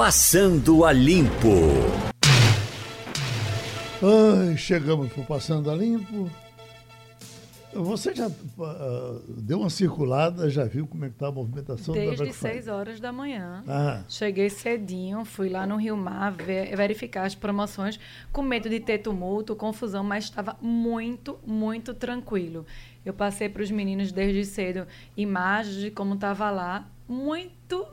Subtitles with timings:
[0.00, 1.60] Passando a Limpo.
[4.02, 6.30] Ai, chegamos por Passando a Limpo.
[7.74, 12.16] Você já uh, deu uma circulada, já viu como é que está a movimentação Desde
[12.16, 13.62] da Black 6 horas da manhã.
[13.68, 14.02] Ah.
[14.08, 18.00] Cheguei cedinho, fui lá no Rio Mar ver, verificar as promoções,
[18.32, 22.64] com medo de ter tumulto, confusão, mas estava muito, muito tranquilo.
[23.04, 27.86] Eu passei para os meninos desde cedo imagens de como estava lá, muito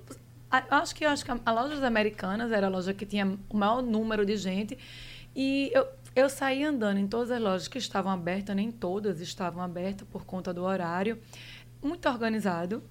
[0.49, 3.81] acho que acho que a, a lojas americanas era a loja que tinha o maior
[3.81, 4.77] número de gente
[5.35, 9.61] e eu eu saí andando em todas as lojas que estavam abertas, nem todas estavam
[9.61, 11.19] abertas por conta do horário.
[11.79, 12.83] Muito organizado.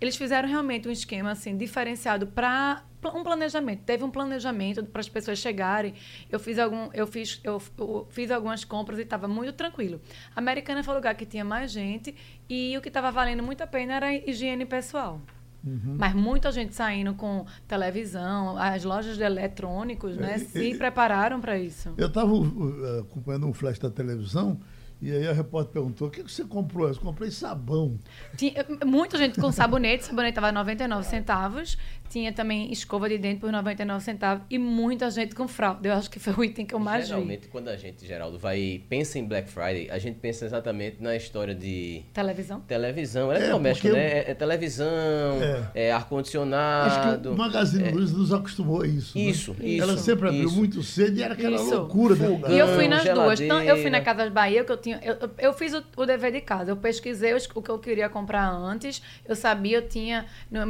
[0.00, 2.82] Eles fizeram realmente um esquema assim diferenciado para
[3.14, 3.82] um planejamento.
[3.84, 5.92] Teve um planejamento para as pessoas chegarem.
[6.30, 10.00] Eu fiz algum, eu fiz, eu, eu fiz algumas compras e estava muito tranquilo.
[10.34, 12.16] A Americana foi o lugar que tinha mais gente
[12.48, 15.20] e o que estava valendo muito a pena era a higiene pessoal.
[15.64, 15.96] Uhum.
[15.98, 21.58] Mas muita gente saindo com televisão, as lojas de eletrônicos, né, é, se prepararam para
[21.58, 21.92] isso.
[21.96, 24.58] Eu estava uh, acompanhando um flash da televisão
[25.00, 26.86] e aí a repórter perguntou: o que, que você comprou?
[26.88, 27.98] Eu comprei sabão.
[28.36, 31.78] Tinha, muita gente com sabonete, sabonete estava 99 centavos.
[32.10, 35.88] Tinha também escova de dente por 99 centavos e muita gente com fralda.
[35.88, 37.30] Eu acho que foi o item que eu mais Geralmente, vi.
[37.30, 41.14] Geralmente, quando a gente, Geraldo, vai pensa em Black Friday, a gente pensa exatamente na
[41.14, 42.02] história de...
[42.12, 42.60] Televisão?
[42.62, 43.32] Televisão.
[43.32, 44.00] É, é doméstico, né?
[44.00, 47.32] É, é, televisão, é, é ar-condicionado.
[47.32, 47.90] O Magazine é.
[47.92, 49.16] Luiza nos acostumou a isso.
[49.16, 49.68] Isso, né?
[49.68, 49.82] isso.
[49.84, 50.56] Ela sempre abriu isso.
[50.56, 51.72] muito cedo e era aquela isso.
[51.72, 52.16] loucura.
[52.16, 53.24] Fogão, e eu fui nas geladeira.
[53.26, 53.40] duas.
[53.40, 55.00] Então, eu fui na Casa Bahia, que eu tinha...
[55.00, 56.72] Eu, eu fiz o, o dever de casa.
[56.72, 59.00] Eu pesquisei o que eu queria comprar antes.
[59.24, 60.26] Eu sabia, eu tinha,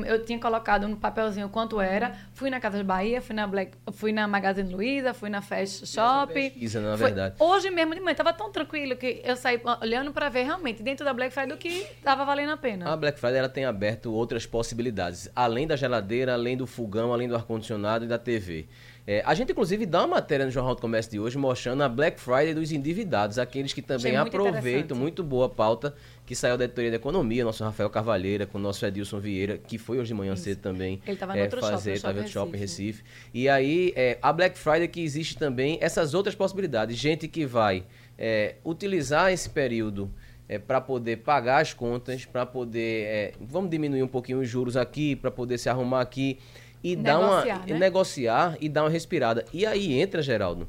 [0.07, 0.97] eu tinha colocado no
[1.31, 5.31] papelzinho quanto era fui na Casa Bahia, fui na Black, fui na Magazine Luiza, fui
[5.31, 6.33] na Fast Shop.
[6.33, 7.37] Pesquisa, na verdade.
[7.39, 11.05] Hoje mesmo de manhã tava tão tranquilo que eu saí olhando para ver realmente dentro
[11.05, 12.93] da Black Friday o que tava valendo a pena.
[12.93, 17.29] A Black Friday ela tem aberto outras possibilidades, além da geladeira, além do fogão, além
[17.29, 18.69] do ar condicionado e da TV.
[19.07, 21.89] É, a gente, inclusive, dá uma matéria no Jornal do Comércio de hoje mostrando a
[21.89, 25.95] Black Friday dos endividados, aqueles que também muito aproveitam, muito boa pauta,
[26.27, 29.79] que saiu da editoria da economia, nosso Rafael Cavalheira, com o nosso Edilson Vieira, que
[29.79, 30.45] foi hoje de manhã Isso.
[30.45, 31.01] cedo também.
[31.05, 33.03] Ele estava é, no fazer, shopping, no shopping Recife.
[33.03, 33.05] Recife.
[33.35, 36.97] E aí, é, a Black Friday que existe também essas outras possibilidades.
[36.97, 37.85] Gente que vai
[38.19, 40.11] é, utilizar esse período
[40.49, 43.05] é, para poder pagar as contas, para poder.
[43.07, 46.39] É, vamos diminuir um pouquinho os juros aqui, para poder se arrumar aqui
[46.83, 47.67] e negociar, dar uma.
[47.67, 47.79] Né?
[47.79, 49.45] Negociar e dar uma respirada.
[49.53, 50.69] E aí entra, Geraldo,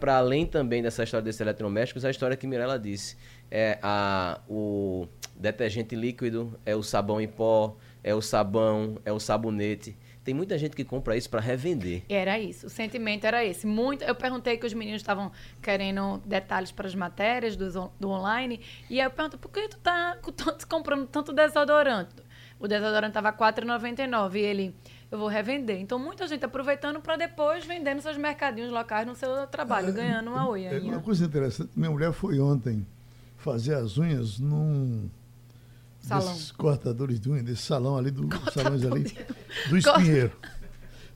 [0.00, 3.16] para além também dessa história desses eletrodomésticos, a história que Mirella disse
[3.50, 5.06] é a, o
[5.36, 9.96] detergente líquido, é o sabão em pó, é o sabão, é o sabonete.
[10.24, 12.02] Tem muita gente que compra isso para revender.
[12.08, 13.66] Era isso, o sentimento era esse.
[13.66, 18.58] Muito, eu perguntei que os meninos estavam querendo detalhes para as matérias do, do online,
[18.88, 20.16] e aí eu pergunto, por que tu tá
[20.66, 22.14] comprando tanto desodorante?
[22.58, 24.74] O desodorante estava R$ 4,99 e ele,
[25.14, 25.80] eu vou revender.
[25.80, 29.92] Então, muita gente aproveitando para depois vender nos seus mercadinhos locais no seu trabalho, é,
[29.92, 30.70] ganhando uma oia.
[30.70, 32.84] É uma coisa interessante, minha mulher foi ontem
[33.36, 35.08] fazer as unhas num
[36.00, 36.32] salão.
[36.32, 39.04] desses cortadores de unha, desse salão ali, do, salões ali,
[39.70, 40.32] do espinheiro.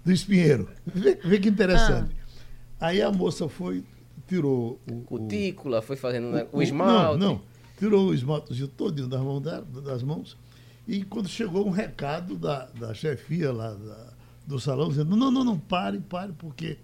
[0.04, 0.68] Do espinheiro.
[0.86, 2.14] Vê, vê que interessante.
[2.80, 2.86] Ah.
[2.86, 3.84] Aí a moça foi,
[4.28, 5.00] tirou o.
[5.00, 7.18] Cutícula, o, foi fazendo o, o esmalte.
[7.18, 7.40] Não, não.
[7.76, 10.36] Tirou o esmaltezinho todinho das mãos, das mãos.
[10.88, 14.06] E quando chegou um recado da, da chefia lá da,
[14.46, 16.78] do salão, dizendo: não, não, não, pare, pare, porque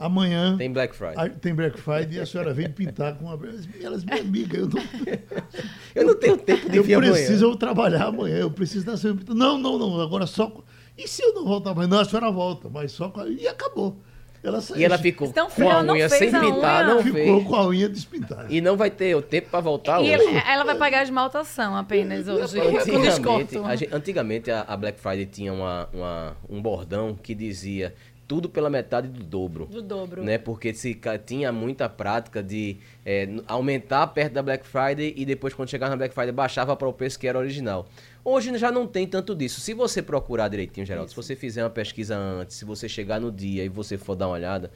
[0.00, 0.56] Amanhã.
[0.56, 1.28] Tem Black Friday.
[1.42, 3.38] tem Black Friday e a senhora vem pintar com uma.
[3.82, 4.80] Elas, minha amiga, eu não.
[5.94, 7.58] eu não tenho tempo de Eu preciso amanhã.
[7.58, 9.14] trabalhar amanhã, eu preciso dar seu.
[9.28, 10.64] Não, não, não, agora só.
[10.96, 11.86] E se eu não voltar amanhã?
[11.86, 13.12] Não, a senhora volta, mas só.
[13.28, 14.00] E acabou.
[14.42, 14.80] Ela saiu.
[14.80, 17.26] E ela ficou então, com a unha sem pintar, não ficou fez.
[17.26, 18.46] Ficou com a unha despintada.
[18.48, 20.28] E não vai ter o tempo para voltar e hoje.
[20.28, 22.58] Ela, ela, vai pagar a esmaltação apenas hoje.
[22.60, 27.94] Antigamente, a, antigamente a, a, Black Friday tinha uma, uma, um bordão que dizia
[28.26, 29.66] tudo pela metade do dobro.
[29.66, 30.22] Do dobro.
[30.22, 30.38] Né?
[30.38, 35.68] Porque se tinha muita prática de é, aumentar perto da Black Friday e depois, quando
[35.68, 37.88] chegava na Black Friday, baixava para o preço que era original.
[38.24, 39.60] Hoje já não tem tanto disso.
[39.60, 41.20] Se você procurar direitinho, Geraldo, Isso.
[41.20, 44.26] se você fizer uma pesquisa antes, se você chegar no dia e você for dar
[44.28, 44.70] uma olhada,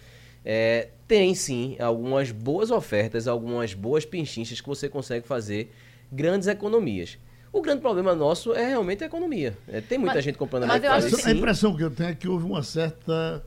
[0.44, 5.72] é, tem sim algumas boas ofertas, algumas boas pinchinchas que você consegue fazer
[6.10, 7.18] grandes economias.
[7.52, 9.56] O grande problema nosso é realmente a economia.
[9.68, 12.26] É, tem muita mas, gente comprando mas a A impressão que eu tenho é que
[12.26, 13.44] houve uma certa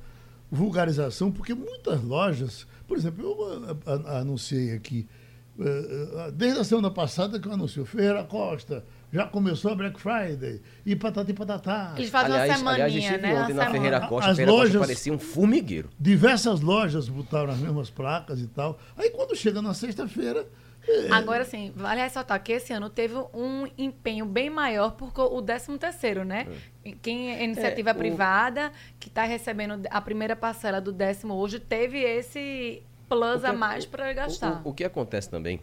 [0.49, 3.77] vulgarização, porque muitas lojas, por exemplo, eu
[4.07, 5.07] anunciei aqui,
[5.59, 10.00] eh, eh, desde a semana passada que eu anuncio, Ferreira Costa, já começou a Black
[10.00, 11.94] Friday e patati patatá.
[11.98, 13.42] Eles fazem aliás, uma semaninha, aliás, estive né?
[13.42, 15.89] ontem na Ferreira Costa, As Ferreira lojas, Costa parecia um formigueiro.
[16.00, 18.77] Diversas lojas botaram as mesmas placas e tal.
[18.98, 20.45] Aí quando chega na sexta-feira,
[21.12, 25.77] Agora, sim, vale ressaltar que esse ano teve um empenho bem maior por o 13
[25.77, 26.48] terceiro, né?
[26.86, 26.92] É.
[27.01, 32.00] Quem é iniciativa é, privada, que está recebendo a primeira parcela do décimo hoje, teve
[32.00, 34.62] esse plus a mais para gastar.
[34.63, 35.59] O, o, o que acontece também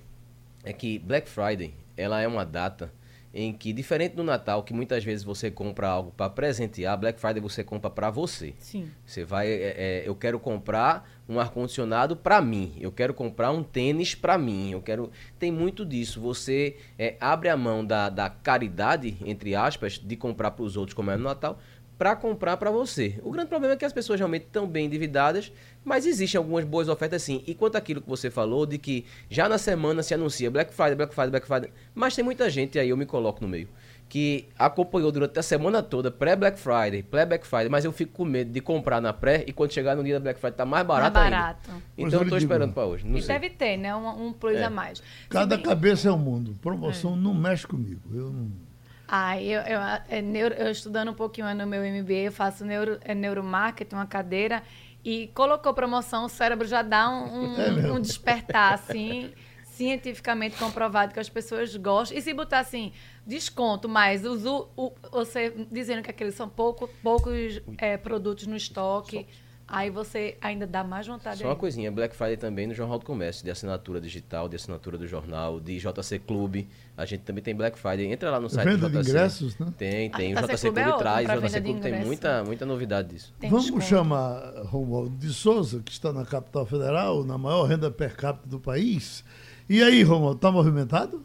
[0.63, 2.93] é que Black Friday, ela é uma data
[3.35, 7.43] em que, diferente do Natal, que muitas vezes você compra algo para presentear, Black Friday
[7.43, 8.55] você compra para você.
[8.61, 8.89] Sim.
[9.05, 13.63] Você vai, é, é, eu quero comprar um ar-condicionado para mim, eu quero comprar um
[13.63, 15.11] tênis para mim, eu quero...
[15.39, 20.53] Tem muito disso, você é, abre a mão da, da caridade, entre aspas, de comprar
[20.53, 21.59] para os outros como é no Natal,
[21.99, 23.21] para comprar para você.
[23.23, 25.53] O grande problema é que as pessoas realmente estão bem endividadas,
[25.85, 27.43] mas existem algumas boas ofertas sim.
[27.47, 30.95] E quanto àquilo que você falou, de que já na semana se anuncia Black Friday,
[30.97, 33.69] Black Friday, Black Friday, mas tem muita gente, aí eu me coloco no meio,
[34.09, 38.51] que acompanhou durante a semana toda, pré-Black Friday, pré-Black Friday, mas eu fico com medo
[38.51, 41.15] de comprar na pré e quando chegar no dia da Black Friday tá mais barato,
[41.15, 41.71] mais barato.
[41.71, 41.83] ainda.
[41.97, 43.07] Então eu tô esperando para hoje.
[43.07, 43.39] Não e sei.
[43.39, 43.95] deve ter, né?
[43.95, 44.65] Um, um plus é.
[44.65, 45.03] a mais.
[45.29, 45.65] Cada bem...
[45.65, 46.57] cabeça é um mundo.
[46.61, 47.17] Promoção é.
[47.17, 48.01] não mexe comigo.
[48.13, 48.64] Eu não...
[49.07, 52.99] Ah, eu, eu, é neuro, eu estudando um pouquinho no meu MBA, eu faço neuro,
[53.03, 54.63] é neuromarketing, uma cadeira,
[55.05, 61.13] e colocou promoção, o cérebro já dá um, um, é um despertar, assim, cientificamente comprovado
[61.13, 62.17] que as pessoas gostam.
[62.17, 62.93] E se botar assim,
[63.27, 68.57] desconto, mas os, o, o, você dizendo que aqueles são pouco, poucos é, produtos no
[68.57, 69.27] estoque.
[69.27, 71.39] Só Aí você ainda dá mais vontade.
[71.39, 74.99] Só uma coisinha, Black Friday também no Jornal do Comércio, de assinatura digital, de assinatura
[74.99, 76.69] do jornal, de JC Clube.
[76.97, 78.13] A gente também tem Black Friday.
[78.13, 79.03] Entra lá no site venda do JC.
[79.03, 79.73] de ingressos, né?
[79.79, 80.35] Tem, tem.
[80.35, 81.29] O JC Clube, Clube é traz.
[81.29, 83.33] O JC Clube tem muita, muita novidade disso.
[83.41, 83.85] Tem Vamos desconto.
[83.87, 88.61] chamar Romualdo de Souza, que está na capital federal, na maior renda per capita do
[88.61, 89.25] país.
[89.69, 91.25] E aí, Romualdo, está movimentado?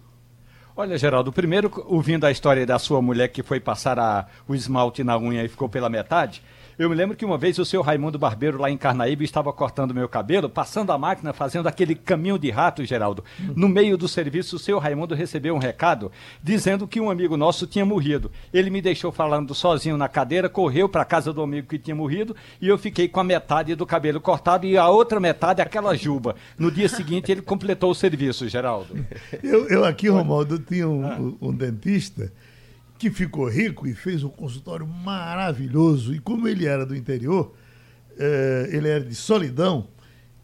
[0.78, 5.04] Olha, Geraldo, primeiro, ouvindo a história da sua mulher que foi passar a, o esmalte
[5.04, 6.42] na unha e ficou pela metade,
[6.80, 9.94] eu me lembro que uma vez o seu Raimundo Barbeiro, lá em Carnaíba, estava cortando
[9.94, 13.22] meu cabelo, passando a máquina, fazendo aquele caminho de rato, Geraldo.
[13.54, 16.10] No meio do serviço, o seu Raimundo recebeu um recado
[16.42, 18.32] dizendo que um amigo nosso tinha morrido.
[18.54, 21.94] Ele me deixou falando sozinho na cadeira, correu para a casa do amigo que tinha
[21.94, 25.94] morrido e eu fiquei com a metade do cabelo cortado e a outra metade aquela
[25.98, 26.38] juba.
[26.58, 29.06] No dia seguinte, ele completou o serviço, Geraldo.
[29.44, 32.32] Eu, eu aqui, Romualdo, tinha um, um dentista
[33.00, 36.14] que ficou rico e fez um consultório maravilhoso.
[36.14, 37.56] E como ele era do interior,
[38.20, 39.88] eh, ele era de solidão,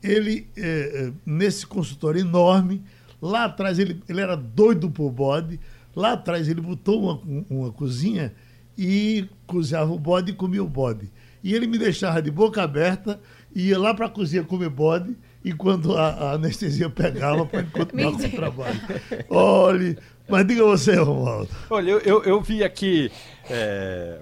[0.01, 2.81] ele, eh, eh, nesse consultório enorme,
[3.21, 5.59] lá atrás ele, ele era doido por bode,
[5.93, 8.33] lá atrás ele botou uma, uma cozinha
[8.77, 11.11] e cozinhava o bode e comia o bode.
[11.43, 13.19] E ele me deixava de boca aberta,
[13.53, 15.13] ia lá para a cozinha comer bode,
[15.43, 18.81] e quando a, a anestesia pegava para continuar com o trabalho.
[19.29, 19.97] Olhe,
[20.27, 21.49] mas diga você, Romualdo.
[21.69, 23.11] Olha, eu, eu, eu vi aqui
[23.49, 24.19] é,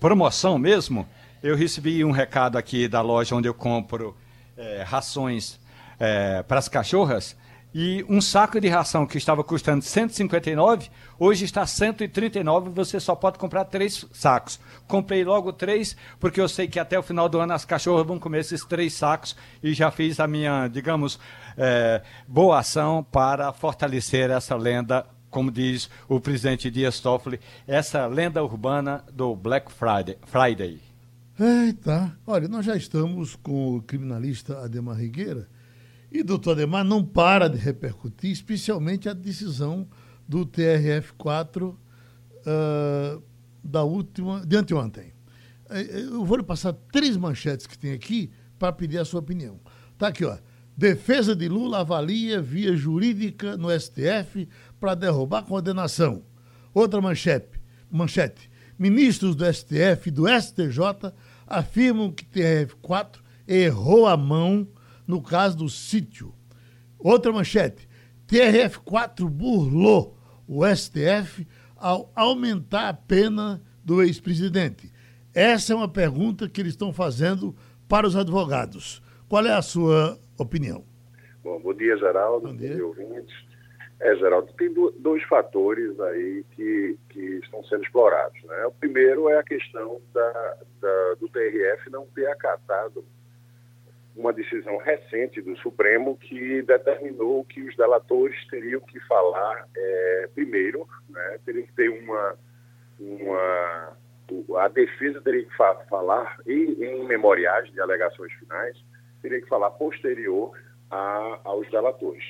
[0.00, 1.06] promoção mesmo.
[1.42, 4.16] Eu recebi um recado aqui da loja onde eu compro
[4.56, 5.60] é, rações
[5.98, 7.36] é, para as cachorras.
[7.74, 10.88] E um saco de ração que estava custando 159,
[11.18, 14.58] hoje está 139, você só pode comprar três sacos.
[14.86, 18.18] Comprei logo três, porque eu sei que até o final do ano as cachorras vão
[18.18, 21.20] comer esses três sacos e já fiz a minha, digamos,
[21.58, 28.42] é, boa ação para fortalecer essa lenda como diz o presidente Dias Toffoli, essa lenda
[28.42, 30.80] urbana do Black Friday.
[31.38, 35.48] Eita, olha, nós já estamos com o criminalista Ademar Rigueira
[36.10, 39.86] e doutor Ademar não para de repercutir, especialmente a decisão
[40.26, 41.76] do TRF4 uh,
[42.46, 43.20] ah,
[43.62, 45.12] da última, de anteontem.
[45.70, 49.20] Eh, eh, eu vou lhe passar três manchetes que tem aqui para pedir a sua
[49.20, 49.60] opinião.
[49.96, 50.36] Tá aqui, ó.
[50.78, 56.22] Defesa de Lula avalia via jurídica no STF para derrubar condenação.
[56.72, 58.48] Outra manchete, manchete.
[58.78, 61.12] Ministros do STF e do STJ
[61.48, 63.16] afirmam que TRF4
[63.48, 64.68] errou a mão
[65.04, 66.32] no caso do sítio.
[66.96, 67.88] Outra manchete.
[68.28, 70.16] TRF4 burlou
[70.46, 71.44] o STF
[71.74, 74.92] ao aumentar a pena do ex-presidente.
[75.34, 77.56] Essa é uma pergunta que eles estão fazendo
[77.88, 79.02] para os advogados.
[79.28, 80.84] Qual é a sua opinião?
[81.42, 82.48] Bom, bom dia, Geraldo.
[82.48, 83.48] Bom dia, bom dia ouvintes.
[84.00, 88.40] É, Geraldo, tem dois fatores aí que, que estão sendo explorados.
[88.44, 88.66] Né?
[88.66, 93.04] O primeiro é a questão da, da, do TRF não ter acatado
[94.14, 100.88] uma decisão recente do Supremo que determinou que os delatores teriam que falar é, primeiro,
[101.08, 101.38] né?
[101.44, 102.36] teriam que ter uma,
[103.00, 103.96] uma.
[104.58, 108.76] A defesa teria que fa falar em, em memoriais de alegações finais,
[109.22, 110.52] teria que falar posterior
[110.90, 112.24] a, aos delatores.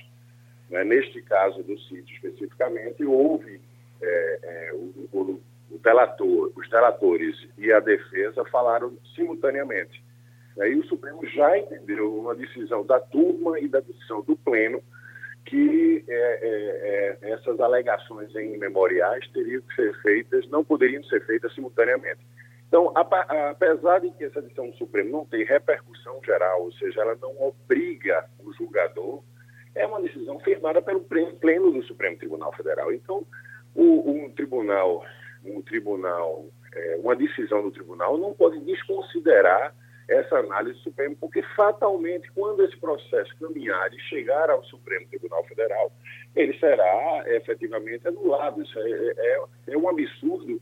[0.70, 0.84] Né?
[0.84, 3.60] Neste caso do sítio especificamente, houve
[4.00, 5.40] é, é, o, o,
[5.70, 10.02] o delator, os delatores e a defesa falaram simultaneamente.
[10.60, 14.82] Aí o Supremo já entendeu uma decisão da turma e da decisão do pleno
[15.48, 21.24] que é, é, é, essas alegações em memoriais teriam que ser feitas, não poderiam ser
[21.24, 22.20] feitas simultaneamente.
[22.68, 27.16] Então, apesar de que essa decisão do Supremo não tem repercussão geral, ou seja, ela
[27.16, 29.22] não obriga o julgador,
[29.74, 32.92] é uma decisão firmada pelo pleno do Supremo Tribunal Federal.
[32.92, 33.26] Então,
[33.74, 35.02] um tribunal,
[35.44, 39.74] um tribunal, é, uma decisão do tribunal não pode desconsiderar
[40.08, 45.44] essa análise do Supremo, porque fatalmente, quando esse processo caminhar e chegar ao Supremo Tribunal
[45.44, 45.92] Federal,
[46.34, 48.62] ele será efetivamente anulado.
[48.62, 50.60] Isso é, é, é um absurdo.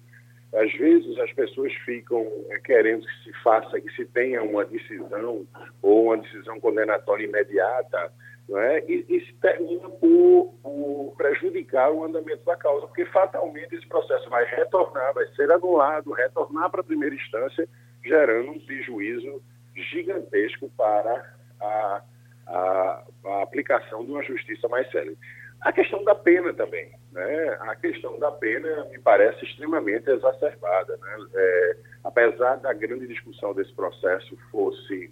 [0.56, 5.46] Às vezes as pessoas ficam é, querendo que se faça, que se tenha uma decisão
[5.82, 8.10] ou uma decisão condenatória imediata,
[8.48, 8.82] não é?
[8.88, 14.30] e, e se termina por, por prejudicar o andamento da causa, porque fatalmente esse processo
[14.30, 17.68] vai retornar, vai ser anulado, retornar para a primeira instância
[18.04, 19.42] gerando um prejuízo
[19.74, 22.02] gigantesco para a,
[22.46, 25.18] a, a aplicação de uma justiça mais célere.
[25.60, 27.56] A questão da pena também, né?
[27.60, 31.16] A questão da pena me parece extremamente exacerbada, né?
[31.34, 35.10] É, apesar da grande discussão desse processo fosse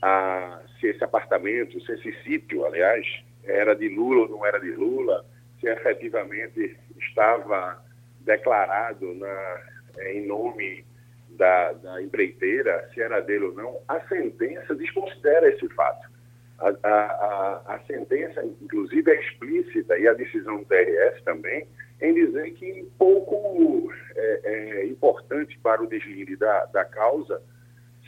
[0.00, 3.06] a, se esse apartamento, se esse sítio, aliás,
[3.44, 5.24] era de Lula ou não era de Lula,
[5.60, 7.82] se efetivamente estava
[8.20, 9.62] declarado na,
[10.10, 10.84] em nome
[11.30, 16.13] da, da empreiteira, se era dele ou não, a sentença desconsidera esse fato.
[16.58, 21.66] A, a, a, sentença, inclusive, é explícita, e a decisão do TRS também,
[22.00, 27.42] em dizer que pouco é, é importante para o deslinde da, da causa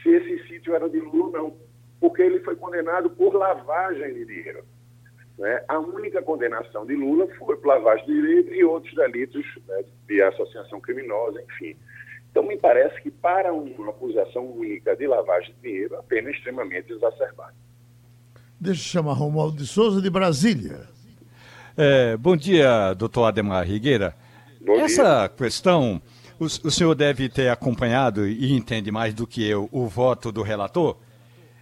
[0.03, 1.57] se esse sítio era de Lula ou não,
[2.01, 4.65] porque ele foi condenado por lavagem de dinheiro.
[5.39, 5.65] Né?
[5.69, 10.23] A única condenação de Lula foi por lavagem de dinheiro e outros delitos né, de
[10.23, 11.77] associação criminosa, enfim.
[12.31, 16.33] Então, me parece que para uma acusação única de lavagem de dinheiro, a pena é
[16.33, 17.55] extremamente exacerbada.
[18.59, 20.89] Deixa eu chamar Romualdo de Souza, de Brasília.
[21.77, 24.17] É, bom dia, doutor Ademar Rigueira.
[24.65, 25.29] Bom Essa dia.
[25.29, 26.01] questão,
[26.41, 30.43] o, o senhor deve ter acompanhado e entende mais do que eu o voto do
[30.43, 30.97] relator.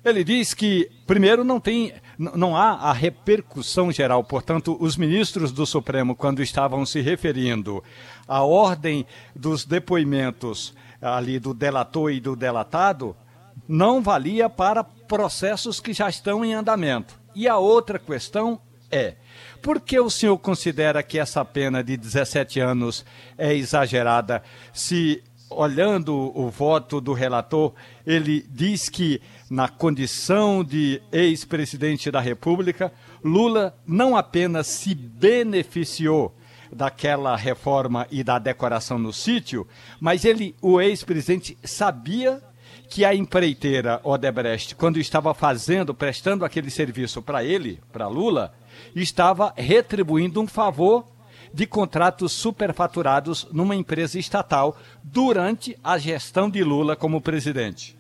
[0.04, 4.22] Ele diz que, primeiro, não tem, não há a repercussão geral.
[4.22, 7.82] Portanto, os ministros do Supremo, quando estavam se referindo
[8.28, 10.72] a ordem dos depoimentos
[11.02, 13.16] ali do delator e do delatado
[13.66, 17.18] não valia para processos que já estão em andamento.
[17.34, 19.14] E a outra questão é:
[19.62, 23.04] por que o senhor considera que essa pena de 17 anos
[23.36, 24.42] é exagerada
[24.72, 27.72] se olhando o voto do relator,
[28.06, 32.92] ele diz que, na condição de ex-presidente da República,
[33.22, 36.34] Lula não apenas se beneficiou
[36.72, 39.66] daquela reforma e da decoração no sítio,
[40.00, 42.42] mas ele, o ex-presidente, sabia
[42.88, 48.52] que a empreiteira Odebrecht, quando estava fazendo, prestando aquele serviço para ele, para Lula,
[48.94, 51.06] estava retribuindo um favor
[51.52, 57.96] de contratos superfaturados numa empresa estatal durante a gestão de Lula como presidente?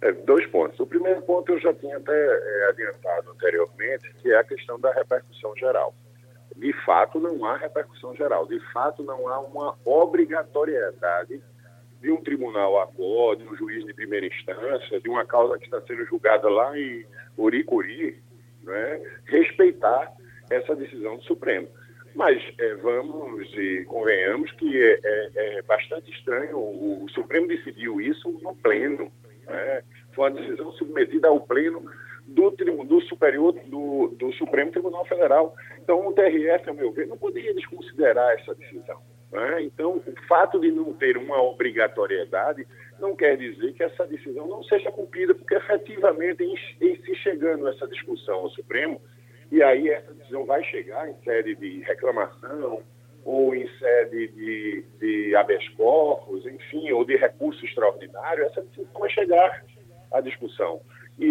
[0.00, 0.78] É, dois pontos.
[0.80, 4.92] O primeiro ponto eu já tinha até é, adiantado anteriormente, que é a questão da
[4.92, 5.94] repercussão geral
[6.62, 11.42] de fato não há repercussão geral, de fato não há uma obrigatoriedade
[12.02, 15.80] de um tribunal agora, de um juiz de primeira instância, de uma causa que está
[15.82, 17.06] sendo julgada lá em
[17.38, 18.20] Uricuri,
[18.64, 20.12] né, respeitar
[20.50, 21.68] essa decisão do Supremo.
[22.14, 28.00] Mas é, vamos e convenhamos que é, é, é bastante estranho, o, o, Supremo decidiu
[28.00, 29.10] isso no pleno.
[29.46, 29.82] Né?
[30.14, 31.82] Foi uma decisão submetida ao pleno
[32.26, 35.54] do, do Superior, do, do Supremo Tribunal Federal.
[35.78, 39.00] Então, o TRF, a meu ver, não poderia desconsiderar essa decisão.
[39.32, 39.62] Né?
[39.62, 42.66] Então, o fato de não ter uma obrigatoriedade
[43.00, 47.66] não quer dizer que essa decisão não seja cumprida, porque efetivamente, em, em se chegando
[47.66, 49.00] essa discussão ao Supremo,
[49.50, 52.82] e aí essa decisão vai chegar em sede de reclamação,
[53.24, 59.10] ou em sede de, de habeas corpus, enfim, ou de recurso extraordinário, essa decisão vai
[59.10, 59.64] chegar
[60.12, 60.80] à discussão.
[61.18, 61.24] E,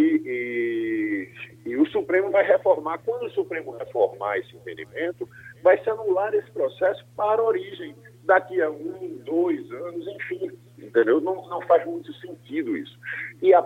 [1.66, 3.00] e, e, o Supremo vai reformar.
[3.00, 5.28] Quando o Supremo reformar esse entendimento,
[5.62, 10.52] vai se anular esse processo para origem, daqui a um, dois anos, enfim.
[10.78, 11.22] Entendeu?
[11.22, 12.98] Não, não faz muito sentido isso.
[13.42, 13.64] E, a,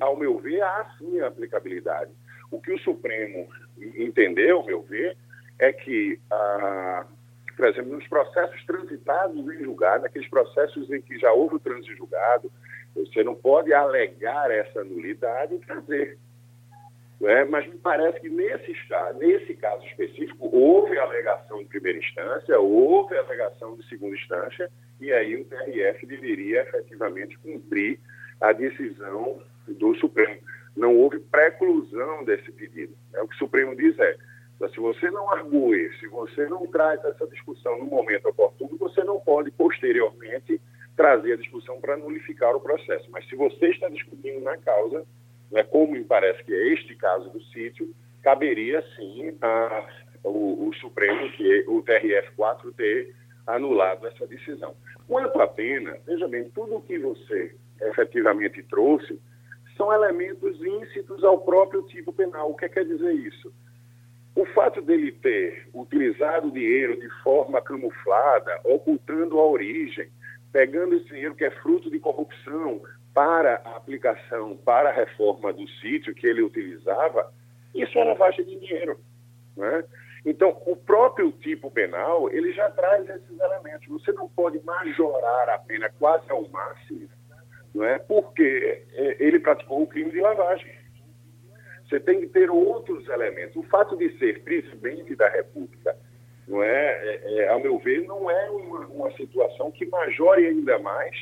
[0.00, 2.10] ao meu ver, há sim a aplicabilidade.
[2.50, 3.48] O que o Supremo
[3.78, 5.16] entendeu, ao meu ver,
[5.58, 7.06] é que, ah,
[7.56, 11.96] por exemplo, nos processos transitados em julgado, naqueles processos em que já houve o trânsito
[11.96, 12.50] julgado,
[12.94, 16.18] você não pode alegar essa nulidade e trazer.
[17.22, 17.44] É?
[17.46, 18.74] Mas me parece que nesse,
[19.18, 24.70] nesse caso específico houve alegação de primeira instância, houve alegação de segunda instância,
[25.00, 27.98] e aí o TRF deveria efetivamente cumprir
[28.40, 30.40] a decisão do Supremo.
[30.76, 32.94] Não houve preclusão desse pedido.
[33.14, 34.16] É, o que o Supremo diz é,
[34.68, 39.20] se você não argue, se você não traz essa discussão no momento oportuno, você não
[39.20, 40.60] pode, posteriormente,
[40.96, 43.10] trazer a discussão para nulificar o processo.
[43.10, 45.06] Mas se você está discutindo na causa,
[45.50, 49.86] né, como me parece que é este caso do sítio, caberia sim a,
[50.24, 53.14] o, o Supremo, que o TRF4, ter
[53.46, 54.74] anulado essa decisão.
[55.06, 59.20] Quanto à pena, veja bem, tudo o que você efetivamente trouxe
[59.76, 62.50] são elementos íncitos ao próprio tipo penal.
[62.50, 63.52] O que quer dizer isso?
[64.34, 70.08] O fato dele ter utilizado o dinheiro de forma camuflada, ocultando a origem,
[70.52, 72.82] pegando esse dinheiro que é fruto de corrupção
[73.16, 77.32] para a aplicação, para a reforma do sítio que ele utilizava,
[77.74, 79.00] isso é lavagem de dinheiro.
[79.56, 79.84] Né?
[80.26, 83.88] Então, o próprio tipo penal, ele já traz esses elementos.
[83.88, 87.08] Você não pode majorar a pena quase ao máximo,
[87.74, 87.98] não é?
[88.00, 90.70] porque é, ele praticou o crime de lavagem.
[91.88, 93.56] Você tem que ter outros elementos.
[93.56, 95.96] O fato de ser presidente da República,
[96.46, 100.78] não é, é, é ao meu ver, não é uma, uma, situação que majore ainda
[100.78, 101.16] mais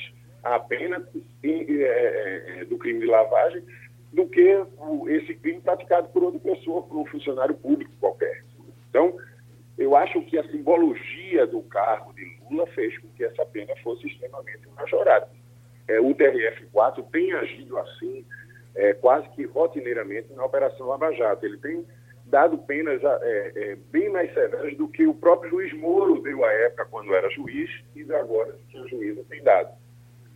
[0.44, 1.06] a pena
[1.42, 3.64] é, é, do crime de lavagem
[4.12, 4.64] do que
[5.08, 8.44] esse crime praticado por outra pessoa, por um funcionário público qualquer.
[8.88, 9.16] Então,
[9.76, 14.06] eu acho que a simbologia do cargo de Lula fez com que essa pena fosse
[14.06, 15.28] extremamente majorada.
[15.88, 18.24] É, o TRF-4 tem agido assim
[18.76, 21.44] é, quase que rotineiramente na Operação Lava Jato.
[21.44, 21.84] Ele tem
[22.26, 26.52] dado penas é, é, bem mais severas do que o próprio juiz Moro deu à
[26.52, 29.70] época quando era juiz e agora que o juiz tem dado.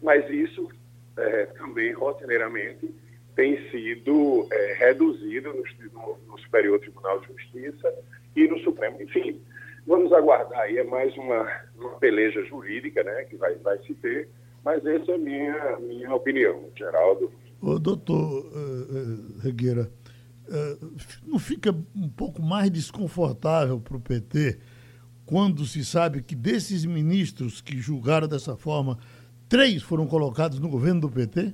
[0.03, 0.69] Mas isso
[1.17, 2.95] é, também rotineiramente
[3.35, 7.95] tem sido é, reduzido no, no, Superior Tribunal de Justiça
[8.35, 9.01] e no Supremo.
[9.01, 9.41] Enfim,
[9.87, 14.29] vamos aguardar aí, é mais uma, uma peleja jurídica né, que vai, vai se ter,
[14.65, 17.31] mas essa é a minha, minha opinião, Geraldo.
[17.61, 19.91] Ô, doutor uh, Regueira,
[20.49, 24.59] uh, não fica um pouco mais desconfortável para o PT
[25.29, 28.99] quando se sabe que desses ministros que julgaram dessa forma,
[29.49, 31.53] três foram colocados no governo do PT?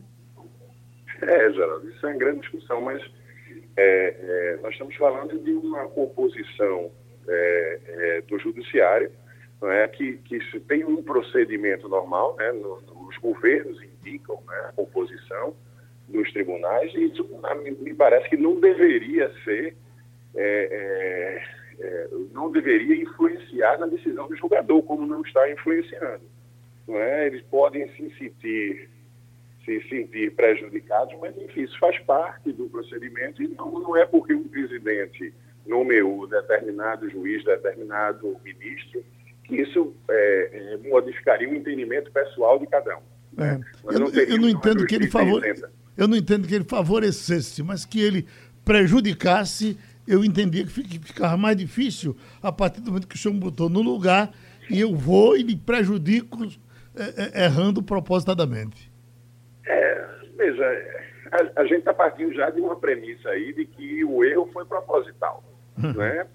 [1.23, 3.03] É, Geraldo, isso é uma grande discussão, mas
[3.77, 6.91] é, é, nós estamos falando de uma composição
[7.27, 9.11] é, é, do judiciário
[9.63, 15.55] é, que, que tem um procedimento normal, né, no, os governos indicam né, a composição
[16.09, 17.27] dos tribunais e isso
[17.81, 19.75] me parece que não deveria ser,
[20.37, 21.43] é,
[22.33, 26.34] não deveria influenciar na decisão do julgador, como não está influenciando.
[26.87, 27.27] Não é?
[27.27, 28.91] Eles podem se sentir
[29.65, 34.35] se sentir prejudicados, mas enfim, isso faz parte do procedimento e não, não é porque
[34.35, 35.33] um presidente
[35.67, 39.03] nomeou determinado juiz, determinado ministro,
[39.45, 43.43] que isso é, é, modificaria o entendimento pessoal de cada um.
[43.43, 43.61] É.
[43.85, 45.43] Eu, não eu, não entendo que ele favor...
[45.97, 48.27] eu não entendo que ele favorecesse, mas que ele
[48.65, 50.71] prejudicasse, eu entendia que
[51.01, 54.31] ficava mais difícil a partir do momento que o senhor me botou no lugar
[54.71, 56.47] e eu vou e lhe prejudico
[57.35, 58.93] errando propositadamente.
[59.67, 60.65] É, veja,
[61.31, 64.65] a, a gente está partindo já de uma premissa aí de que o erro foi
[64.65, 65.43] proposital,
[65.77, 66.27] né?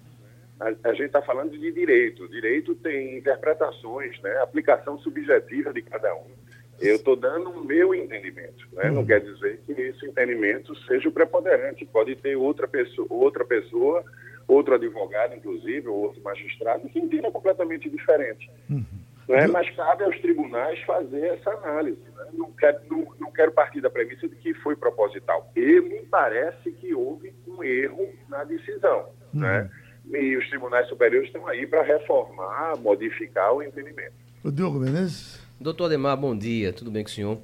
[0.60, 2.28] A, a gente está falando de direito.
[2.28, 4.36] Direito tem interpretações, né?
[4.42, 6.26] Aplicação subjetiva de cada um.
[6.78, 8.90] Eu estou dando o meu entendimento, né?
[8.90, 11.84] Não quer dizer que esse entendimento seja o preponderante.
[11.86, 14.04] Pode ter outra pessoa, outra pessoa,
[14.46, 18.50] outro advogado, inclusive, ou outro magistrado, que entenda completamente diferente.
[18.68, 18.84] Uhum.
[19.30, 19.46] Né?
[19.46, 22.02] Mas cabe aos tribunais fazer essa análise.
[22.16, 22.26] Né?
[22.32, 25.50] Não, quero, não, não quero partir da premissa de que foi proposital.
[25.54, 29.08] E me parece que houve um erro na decisão.
[29.32, 29.40] Uhum.
[29.40, 29.70] Né?
[30.12, 34.14] E os tribunais superiores estão aí para reformar, modificar o entendimento.
[34.42, 35.40] O Diogo Menezes?
[35.60, 36.72] Doutor Ademar, bom dia.
[36.72, 37.38] Tudo bem com o senhor?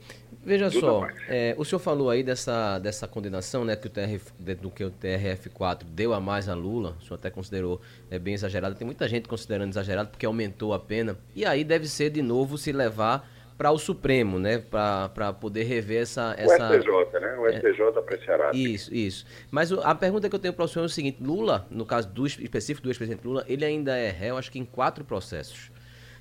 [0.46, 4.32] Veja Tudo só, é, o senhor falou aí dessa, dessa condenação, né, que o TRF,
[4.62, 8.34] do que o TRF4 deu a mais a Lula, o senhor até considerou é, bem
[8.34, 8.76] exagerado.
[8.76, 11.18] Tem muita gente considerando exagerado porque aumentou a pena.
[11.34, 13.28] E aí deve ser de novo se levar
[13.58, 16.70] para o Supremo, né, para poder rever essa, essa...
[16.70, 18.50] O STJ, né, o STJ é, apreciará.
[18.54, 19.26] Isso, isso.
[19.50, 22.08] Mas a pergunta que eu tenho para o senhor é o seguinte, Lula, no caso
[22.08, 25.72] do específico do ex-presidente Lula, ele ainda é réu, acho que em quatro processos.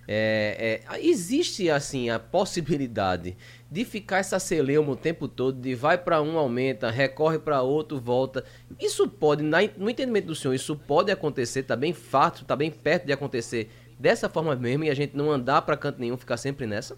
[0.08, 3.36] É, é, existe assim a possibilidade
[3.76, 8.00] de ficar essa celeuma o tempo todo, de vai para um, aumenta, recorre para outro,
[8.00, 8.46] volta.
[8.80, 13.06] Isso pode, no entendimento do senhor, isso pode acontecer, está bem fato, está bem perto
[13.06, 16.66] de acontecer dessa forma mesmo e a gente não andar para canto nenhum, ficar sempre
[16.66, 16.98] nessa?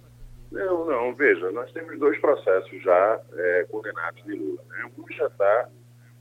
[0.51, 3.65] Não, não, veja, nós temos dois processos já é,
[4.23, 4.61] de Lula.
[4.69, 4.91] Né?
[4.99, 5.69] Um já está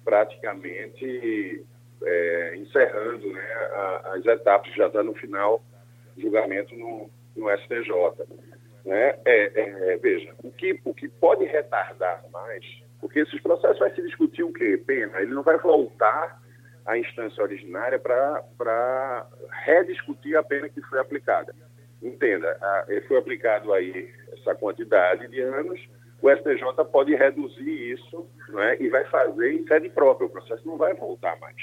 [0.07, 1.67] praticamente
[2.03, 5.63] é, encerrando né, a, as etapas, já está no final
[6.17, 7.93] julgamento no, no STJ.
[8.87, 9.19] Né?
[9.25, 12.65] É, é, veja, o que, o que pode retardar mais,
[13.01, 14.81] porque esses processos vai se discutir o quê?
[14.87, 15.21] Pena.
[15.21, 16.41] Ele não vai voltar
[16.87, 19.27] à instância originária para
[19.65, 21.53] rediscutir a pena que foi aplicada.
[22.01, 25.81] Entenda, a, foi aplicado aí essa quantidade de anos,
[26.23, 30.77] o STJ pode reduzir isso né, e vai fazer em sede própria, o processo não
[30.77, 31.57] vai voltar mais.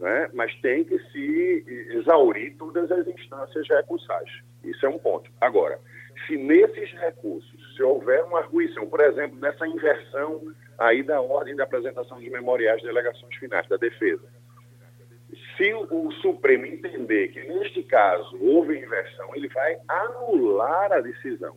[0.00, 4.30] Né, mas tem que se exaurir todas as instâncias recursais.
[4.64, 5.30] Isso é um ponto.
[5.40, 5.78] Agora,
[6.26, 10.42] se nesses recursos, se houver uma arguição, por exemplo, nessa inversão
[10.78, 14.24] aí da ordem da apresentação de memoriais de alegações finais da defesa,
[15.56, 21.56] se o Supremo entender que neste caso houve inversão, ele vai anular a decisão,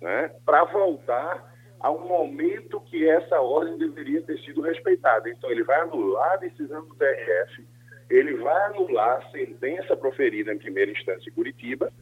[0.00, 5.28] né, para voltar ao momento que essa ordem deveria ter sido respeitada.
[5.28, 7.66] Então, ele vai anular a decisão do TRF,
[8.08, 11.92] ele vai anular a sentença proferida em primeira instância em Curitiba,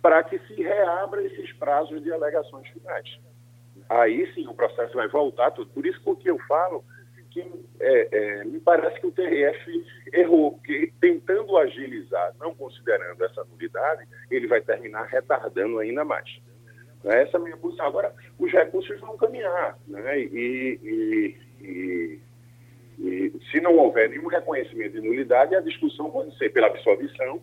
[0.00, 3.18] para que se reabra esses prazos de alegações finais.
[3.88, 5.70] Aí sim o processo vai voltar tudo.
[5.70, 6.84] Por isso que eu falo
[7.30, 7.40] que
[7.80, 14.06] é, é, me parece que o TRF errou, porque tentando agilizar, não considerando essa nulidade,
[14.30, 16.40] ele vai terminar retardando ainda mais.
[17.04, 17.22] Né?
[17.22, 17.86] Essa é a minha posição.
[17.86, 20.18] Agora, os recursos vão caminhar, né?
[20.20, 22.20] e, e, e,
[22.98, 27.40] e se não houver nenhum reconhecimento de nulidade, a discussão pode ser pela absolvição,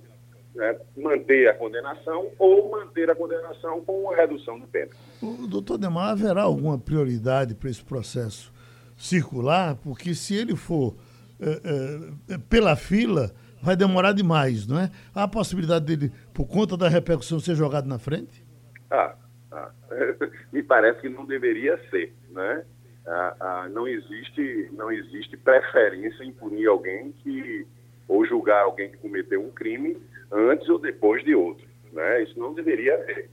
[0.56, 4.92] né, manter a condenação ou manter a condenação com uma redução de pena.
[5.22, 8.54] O doutor Demar, haverá alguma prioridade para esse processo
[8.96, 9.76] circular?
[9.76, 10.96] Porque se ele for
[11.40, 14.90] é, é, pela fila, vai demorar demais, não é?
[15.14, 18.46] Há a possibilidade dele, por conta da repercussão, ser jogado na frente?
[18.90, 19.16] Ah,
[19.52, 19.72] ah.
[20.54, 22.64] me parece que não deveria ser, né?
[23.08, 27.68] Ah, ah, não existe não existe preferência em punir alguém que
[28.08, 29.96] ou julgar alguém que cometeu um crime
[30.32, 31.66] antes ou depois de outro.
[31.92, 32.24] Né?
[32.24, 33.30] Isso não deveria haver.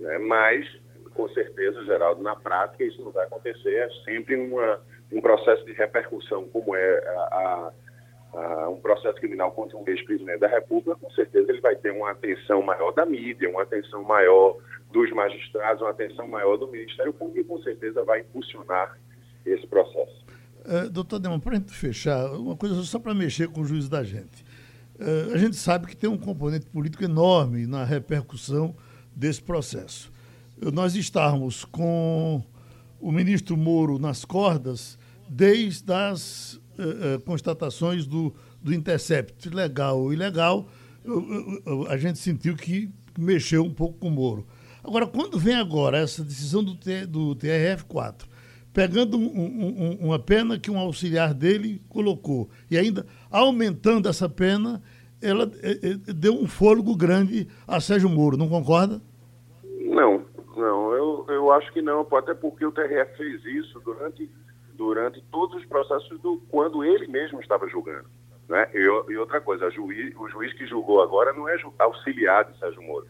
[0.00, 0.18] Né?
[0.18, 0.66] Mas,
[1.14, 3.74] com certeza, Geraldo, na prática isso não vai acontecer.
[3.74, 4.80] É sempre uma,
[5.12, 7.72] um processo de repercussão, como é a,
[8.32, 11.90] a, a, um processo criminal contra um ex-presidente da República, com certeza ele vai ter
[11.90, 14.56] uma atenção maior da mídia, uma atenção maior
[14.92, 18.98] dos magistrados, uma atenção maior do Ministério Público e com certeza vai impulsionar
[19.44, 20.26] esse processo.
[20.64, 24.44] Uh, doutor Demon, para fechar, uma coisa só para mexer com o juiz da gente.
[24.98, 28.74] Uh, a gente sabe que tem um componente político enorme na repercussão
[29.14, 30.12] desse processo.
[30.60, 32.42] Uh, nós estamos com
[33.00, 36.60] o ministro Moro nas cordas desde as
[37.24, 38.32] constatações do,
[38.62, 40.68] do Intercept, legal ou ilegal,
[41.88, 44.46] a gente sentiu que mexeu um pouco com o Moro.
[44.82, 48.22] Agora, quando vem agora essa decisão do, T, do TRF4,
[48.78, 54.80] pegando um, um, uma pena que um auxiliar dele colocou e ainda aumentando essa pena,
[55.20, 59.00] ela é, deu um fôlego grande a Sérgio Moro, não concorda?
[59.80, 60.24] Não,
[60.56, 64.30] não, eu, eu acho que não, até porque o TRF fez isso durante,
[64.74, 68.06] durante todos os processos do quando ele mesmo estava julgando.
[68.48, 68.70] Né?
[68.72, 72.80] E, e outra coisa, juiz, o juiz que julgou agora não é auxiliar de Sérgio
[72.84, 73.08] Moro.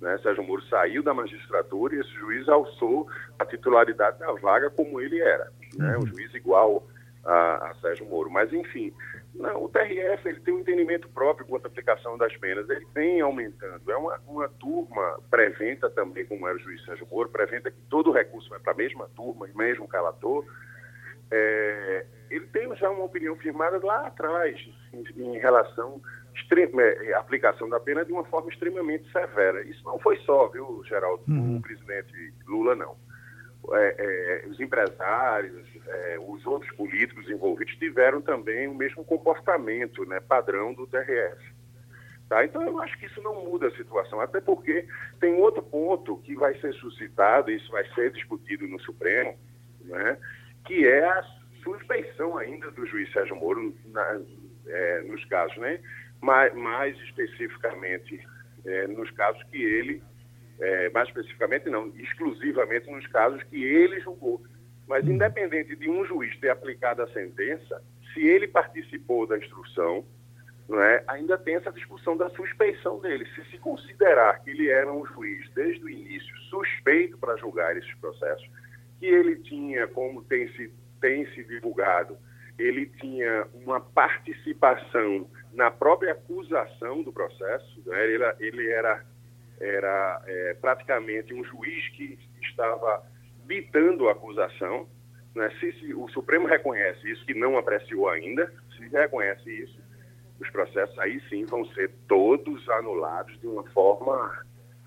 [0.00, 0.18] Né?
[0.18, 3.06] Sérgio Moro saiu da magistratura e esse juiz alçou
[3.38, 5.98] a titularidade da vaga como ele era, né?
[5.98, 6.86] um juiz igual
[7.24, 8.30] a, a, Sérgio Moro.
[8.30, 8.92] Mas, enfim,
[9.34, 13.20] não, o TRF ele tem um entendimento próprio quanto à aplicação das penas, ele vem
[13.20, 13.90] aumentando.
[13.90, 18.08] É uma, uma turma preventa também, como era o juiz Sérgio Moro, preventa que todo
[18.08, 20.46] o recurso vai para a mesma turma, mesmo calator.
[21.30, 24.58] É, ele tem já uma opinião firmada lá atrás
[24.92, 26.00] em, em relação
[26.80, 29.62] é, é, aplicação da pena de uma forma extremamente severa.
[29.62, 31.56] Isso não foi só, viu, Geraldo, uhum.
[31.56, 32.96] o presidente Lula, não.
[33.72, 40.18] É, é, os empresários, é, os outros políticos envolvidos tiveram também o mesmo comportamento né,
[40.18, 41.60] padrão do TRF.
[42.28, 42.44] Tá?
[42.44, 44.86] Então, eu acho que isso não muda a situação, até porque
[45.20, 49.36] tem outro ponto que vai ser suscitado, isso vai ser discutido no Supremo,
[49.80, 50.16] né,
[50.64, 51.22] que é a
[51.62, 54.20] suspeição ainda do juiz Sérgio Moro na,
[54.66, 55.80] é, nos casos, né?
[56.20, 58.20] Mais, mais especificamente
[58.64, 60.02] é, nos casos que ele,
[60.60, 64.42] é, mais especificamente não, exclusivamente nos casos que ele julgou.
[64.86, 65.12] Mas hum.
[65.12, 70.04] independente de um juiz ter aplicado a sentença, se ele participou da instrução,
[70.68, 73.26] não é, ainda tem essa discussão da suspeição dele.
[73.34, 77.92] Se se considerar que ele era um juiz desde o início suspeito para julgar esses
[77.96, 78.48] processos,
[79.00, 82.16] que ele tinha, como tem se, tem se divulgado,
[82.58, 87.82] ele tinha uma participação na própria acusação do processo.
[87.86, 88.04] Né?
[88.04, 89.04] Ele, era, ele era,
[89.60, 93.02] era é, praticamente um juiz que estava
[93.46, 94.88] ditando a acusação.
[95.34, 95.50] Né?
[95.60, 99.78] Se, se, o Supremo reconhece isso, que não apreciou ainda, se reconhece isso,
[100.40, 104.44] os processos aí sim vão ser todos anulados de uma forma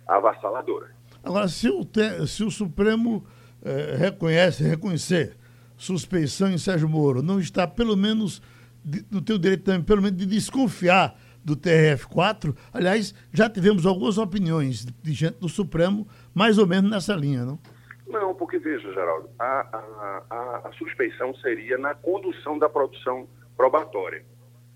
[0.08, 0.89] avassaladora.
[1.23, 3.26] Agora, se o, te, se o Supremo
[3.63, 5.38] eh, reconhece, reconhecer
[5.78, 8.41] suspeição em Sérgio Moro, não está pelo menos
[8.84, 12.56] de, não tem o direito também, pelo menos, de desconfiar do TRF4.
[12.74, 17.60] Aliás, já tivemos algumas opiniões de gente do Supremo, mais ou menos nessa linha, não?
[18.08, 24.24] Não, porque veja, Geraldo, a, a, a, a suspeição seria na condução da produção probatória.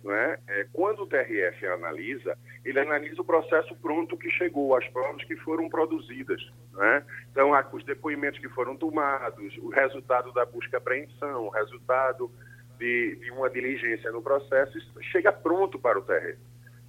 [0.04, 0.40] Não é?
[0.48, 0.68] é?
[0.72, 5.68] quando o TRF analisa, ele analisa o processo pronto que chegou, as provas que foram
[5.68, 6.42] produzidas.
[6.80, 7.04] É?
[7.32, 12.32] Então, os depoimentos que foram tomados, o resultado da busca apreensão, o resultado
[12.78, 14.78] de, de uma diligência no processo,
[15.12, 16.38] chega pronto para o TRF.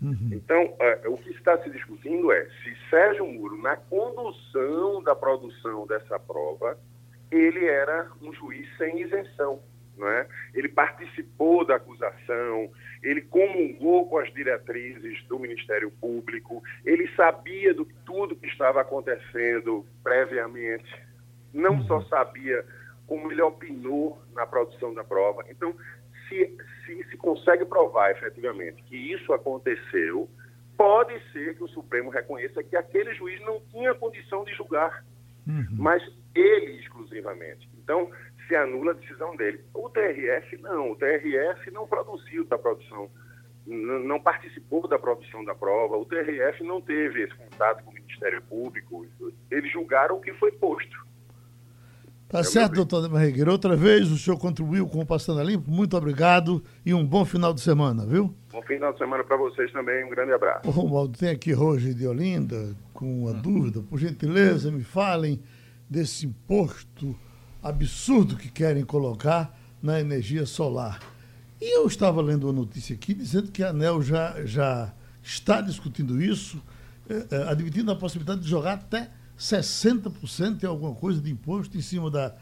[0.00, 0.30] Uhum.
[0.32, 5.86] Então, é, o que está se discutindo é se Sérgio Muro, na condução da produção
[5.86, 6.78] dessa prova,
[7.30, 9.60] ele era um juiz sem isenção.
[9.96, 10.28] Não é?
[10.54, 12.70] Ele participou da acusação,
[13.02, 19.84] ele comungou com as diretrizes do Ministério Público, ele sabia de tudo que estava acontecendo
[20.04, 20.88] previamente,
[21.52, 21.86] não uhum.
[21.86, 22.64] só sabia,
[23.08, 25.44] como ele opinou na produção da prova.
[25.48, 25.74] Então,
[26.28, 30.28] se, se se consegue provar efetivamente que isso aconteceu,
[30.76, 35.04] pode ser que o Supremo reconheça que aquele juiz não tinha condição de julgar,
[35.46, 35.66] uhum.
[35.72, 36.02] mas
[36.34, 37.68] ele exclusivamente.
[37.82, 38.10] Então,
[38.46, 39.64] se anula a decisão dele.
[39.74, 43.10] O TRF não, o TRF não produziu da produção,
[43.66, 48.42] não participou da produção da prova, o TRF não teve esse contato com o Ministério
[48.42, 49.06] Público,
[49.50, 51.07] eles julgaram o que foi posto.
[52.28, 53.50] Tá é certo, doutor Barregueira.
[53.50, 55.70] Outra vez o senhor contribuiu com o Passando a Limpo.
[55.70, 58.34] Muito obrigado e um bom final de semana, viu?
[58.52, 60.04] Bom final de semana para vocês também.
[60.04, 60.68] Um grande abraço.
[60.68, 63.80] Romualdo, tem aqui Roger de Olinda com uma dúvida.
[63.80, 65.40] Por gentileza, me falem
[65.88, 67.16] desse imposto
[67.62, 71.00] absurdo que querem colocar na energia solar.
[71.58, 76.20] E eu estava lendo uma notícia aqui dizendo que a ANEL já, já está discutindo
[76.20, 76.62] isso,
[77.08, 81.80] é, é, admitindo a possibilidade de jogar até 60% em alguma coisa de imposto em
[81.80, 82.34] cima da,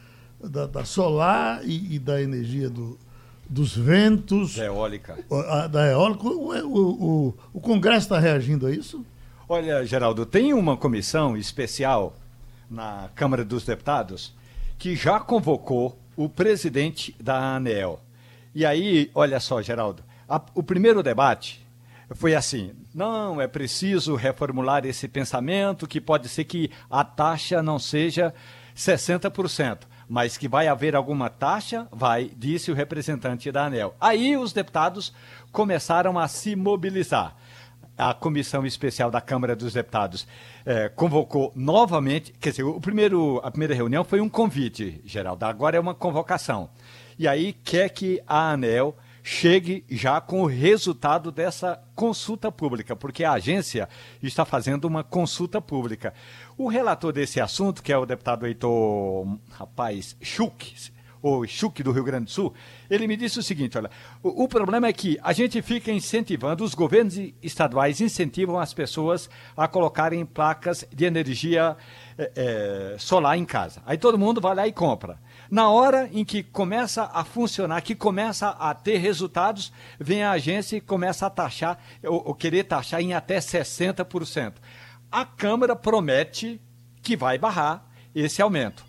[0.43, 2.99] da, da solar e, e, da energia do,
[3.49, 4.57] dos ventos.
[4.57, 5.19] Da eólica.
[5.49, 6.25] A, da eólica.
[6.25, 9.05] O, o, o, o Congresso está reagindo a isso?
[9.49, 12.17] Olha, Geraldo, tem uma comissão especial
[12.71, 14.35] na Câmara dos Deputados
[14.79, 18.01] que já convocou o presidente da ANEL.
[18.55, 21.66] E aí, olha só, Geraldo, a, o primeiro debate
[22.15, 27.79] foi assim: não, é preciso reformular esse pensamento, que pode ser que a taxa não
[27.79, 28.33] seja
[28.77, 33.95] 60%, mas que vai haver alguma taxa, vai, disse o representante da ANEL.
[34.01, 35.13] Aí os deputados
[35.51, 37.35] começaram a se mobilizar.
[37.99, 40.29] A comissão especial da Câmara dos Deputados
[40.67, 45.79] eh, convocou novamente, quer dizer, o primeiro, a primeira reunião foi um convite, Geraldo, agora
[45.79, 46.69] é uma convocação.
[47.19, 48.95] E aí quer que a ANEL
[49.27, 53.89] chegue já com o resultado dessa consulta pública, porque a agência
[54.23, 56.15] está fazendo uma consulta pública.
[56.57, 62.05] O relator desse assunto, que é o deputado Heitor, rapaz, Schuch, o Chuc do Rio
[62.05, 62.55] Grande do Sul,
[62.89, 63.91] ele me disse o seguinte: olha,
[64.23, 69.29] o, o, problema é que a gente fica incentivando, os governos estaduais incentivam as pessoas
[69.57, 71.77] a colocarem placas de energia
[72.17, 72.33] é,
[72.95, 73.83] é, solar em casa.
[73.85, 75.19] Aí todo mundo vai lá e compra.
[75.51, 80.77] Na hora em que começa a funcionar, que começa a ter resultados, vem a agência
[80.77, 84.55] e começa a taxar, ou, ou querer taxar em até 60%.
[85.11, 86.61] A Câmara promete
[87.03, 88.85] que vai barrar esse aumento.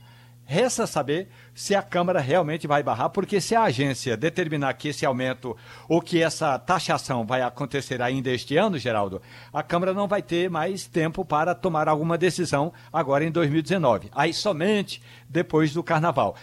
[0.46, 5.04] Resta saber se a Câmara realmente vai barrar, porque se a agência determinar que esse
[5.08, 5.58] aumento
[5.90, 9.20] ou que essa taxação vai acontecer ainda este ano, Geraldo,
[9.52, 14.12] a Câmara não vai ter mais tempo para tomar alguma decisão agora em 2019.
[14.14, 16.36] Aí somente depois do Carnaval.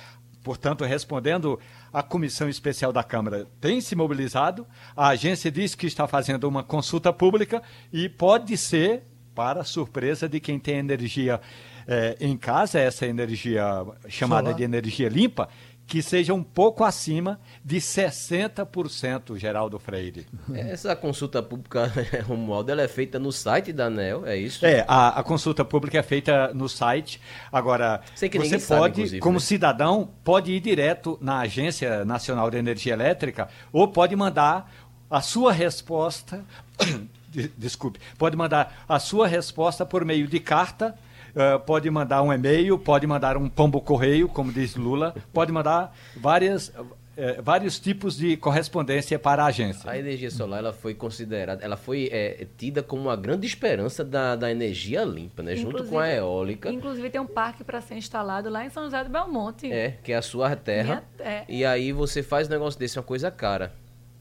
[0.42, 1.60] Portanto, respondendo,
[1.92, 6.64] a Comissão Especial da Câmara tem se mobilizado, a agência diz que está fazendo uma
[6.64, 11.40] consulta pública e pode ser, para surpresa de quem tem energia
[11.86, 13.64] é, em casa, essa energia
[14.08, 14.56] chamada Solar.
[14.56, 15.48] de energia limpa,
[15.86, 20.26] que seja um pouco acima de 60%, Geraldo Freire.
[20.54, 21.92] Essa consulta pública,
[22.26, 24.64] Romualdo, ela é feita no site da ANEL, é isso?
[24.64, 27.20] É, a, a consulta pública é feita no site.
[27.52, 29.40] Agora, você pode, sabe, como né?
[29.40, 34.72] cidadão, pode ir direto na Agência Nacional de Energia Elétrica ou pode mandar
[35.10, 36.44] a sua resposta,
[37.58, 40.94] desculpe, pode mandar a sua resposta por meio de carta
[41.34, 45.94] uh, pode mandar um e-mail, pode mandar um pombo correio, como diz Lula, pode mandar
[46.16, 46.72] várias
[47.16, 49.90] é, vários tipos de correspondência para a agência.
[49.90, 54.36] A energia solar ela foi considerada, ela foi é, tida como uma grande esperança da,
[54.36, 55.54] da energia limpa, né?
[55.54, 56.70] Inclusive, junto com a eólica.
[56.70, 59.70] Inclusive tem um parque para ser instalado lá em São José do Belmonte.
[59.70, 61.04] É, que é a sua terra.
[61.16, 61.44] Minha, é.
[61.48, 63.72] E aí você faz um negócio desse, uma coisa cara.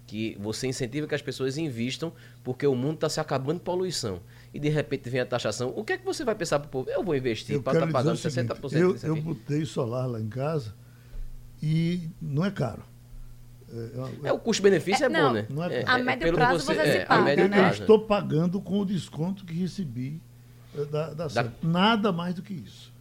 [0.05, 4.19] Que você incentiva que as pessoas invistam porque o mundo está se acabando de poluição
[4.53, 6.69] e de repente vem a taxação, o que é que você vai pensar para o
[6.69, 6.89] povo?
[6.89, 10.29] Eu vou investir para estar tá pagando seguinte, 60% eu, eu botei solar lá em
[10.29, 10.75] casa
[11.61, 12.83] e não é caro.
[14.23, 15.47] É, é o custo-benefício é, é, bom, não, né?
[15.49, 17.67] Não é, é, a médio prazo você, você se paga, eu, né?
[17.67, 20.21] Eu estou pagando com o desconto que recebi
[20.91, 21.51] da, da, da...
[21.63, 22.93] Nada mais do que isso.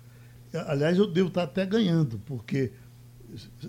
[0.67, 2.73] Aliás, eu devo estar até ganhando, porque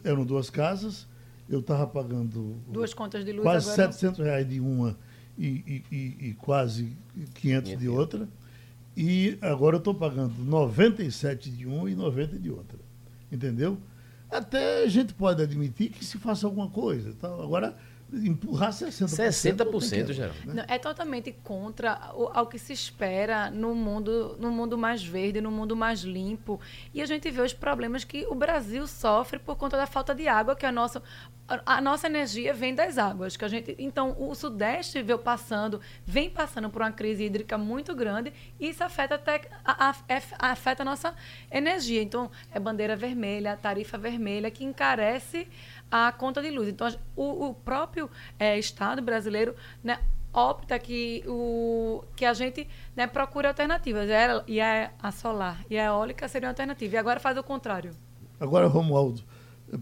[0.05, 1.05] eram duas casas,
[1.49, 4.97] eu estava pagando duas contas de luz quase agora 700 reais de uma
[5.37, 6.95] e, e, e, quase
[7.35, 8.27] 500 de outra.
[8.95, 12.77] E agora eu estou pagando 97 de uma e 90 de outra.
[13.31, 13.77] Entendeu?
[14.29, 17.13] Até a gente pode admitir que se faça alguma coisa.
[17.13, 17.27] Tá?
[17.27, 17.75] Agora,
[18.13, 19.07] empurrar 60%.
[19.07, 20.53] 60%, Geraldo.
[20.53, 20.65] Né?
[20.67, 25.51] É totalmente contra o, ao que se espera no mundo, no mundo mais verde, no
[25.51, 26.59] mundo mais limpo.
[26.93, 30.27] E a gente vê os problemas que o Brasil sofre por conta da falta de
[30.27, 31.01] água, que a nossa,
[31.47, 33.35] a, a nossa energia vem das águas.
[33.35, 37.95] Que a gente, então, o Sudeste veio passando, vem passando por uma crise hídrica muito
[37.95, 41.15] grande e isso afeta, até, a, a, afeta a nossa
[41.51, 42.01] energia.
[42.01, 45.47] Então, é bandeira vermelha, tarifa vermelha, que encarece
[45.89, 46.67] a conta de luz.
[46.67, 48.02] Então, o, o próprio
[48.39, 49.99] é, Estado brasileiro né,
[50.33, 54.07] opta que, o, que a gente né, procure alternativas.
[54.47, 56.93] E a, a solar e a eólica seriam alternativas.
[56.93, 57.91] E agora faz o contrário.
[58.39, 59.21] Agora, Romualdo,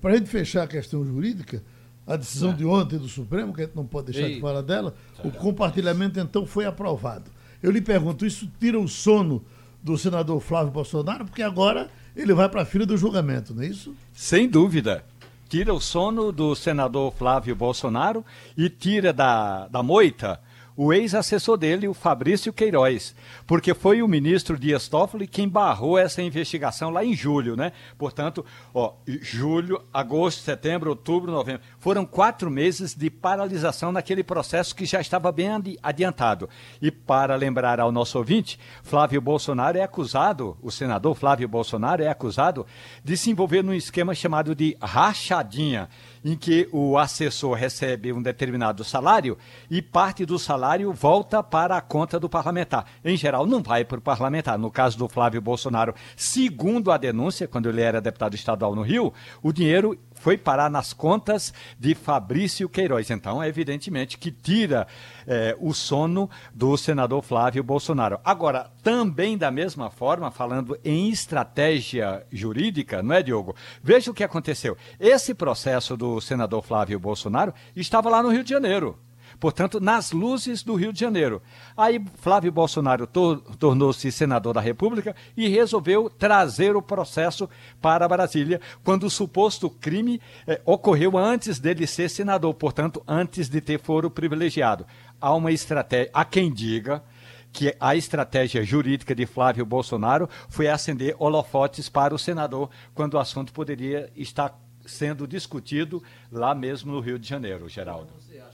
[0.02, 1.64] para a gente fechar a questão jurídica,
[2.06, 2.54] a decisão é.
[2.54, 4.36] de ontem do Supremo, que a gente não pode deixar Ei.
[4.36, 7.32] de falar dela, o compartilhamento então foi aprovado.
[7.64, 9.44] Eu lhe pergunto, isso tira o sono
[9.82, 13.68] do senador Flávio Bolsonaro, porque agora ele vai para a fila do julgamento, não é
[13.68, 13.96] isso?
[14.14, 15.06] Sem dúvida
[15.52, 18.24] tira o sono do senador Flávio Bolsonaro
[18.58, 20.40] e tira da, da moita
[20.84, 23.14] o ex-assessor dele, o Fabrício Queiroz,
[23.46, 27.72] porque foi o ministro Dias Toffoli quem barrou essa investigação lá em julho, né?
[28.00, 34.88] Portanto, ó, julho, agosto, setembro, outubro, novembro, foram quatro meses de paralisação naquele processo que
[34.88, 35.50] já estava bem
[35.84, 36.50] adiantado.
[36.82, 42.08] E para lembrar ao nosso ouvinte, Flávio Bolsonaro é acusado, o senador Flávio Bolsonaro é
[42.08, 42.66] acusado
[43.04, 45.88] de se envolver num esquema chamado de rachadinha
[46.24, 49.38] em que o assessor recebe um determinado salário
[49.70, 52.86] e parte do salário volta para a conta do parlamentar.
[53.04, 54.58] Em geral, não vai para o parlamentar.
[54.58, 59.14] No caso do Flávio Bolsonaro, segundo a denúncia, quando ele era deputado estadual no Rio,
[59.42, 63.10] o dinheiro foi parar nas contas de Fabrício Queiroz.
[63.10, 64.88] Então, é evidentemente que tira
[65.26, 68.20] é, o sono do senador Flávio Bolsonaro.
[68.24, 73.56] Agora, também da mesma forma, falando em estratégia jurídica, não é, Diogo?
[73.82, 74.78] Veja o que aconteceu.
[75.00, 79.00] Esse processo do senador Flávio Bolsonaro estava lá no Rio de Janeiro
[79.42, 81.42] portanto, nas luzes do Rio de Janeiro.
[81.76, 87.50] Aí Flávio Bolsonaro tor tornou-se senador da República e resolveu trazer o processo
[87.82, 93.60] para Brasília, quando o suposto crime eh, ocorreu antes dele ser senador, portanto, antes de
[93.60, 94.86] ter foro privilegiado.
[95.20, 97.04] Há uma estratégia, há quem diga
[97.52, 103.20] que a estratégia jurídica de Flávio Bolsonaro foi acender holofotes para o senador, quando o
[103.20, 106.02] assunto poderia estar sendo discutido
[106.32, 108.14] lá mesmo no Rio de Janeiro, Geraldo.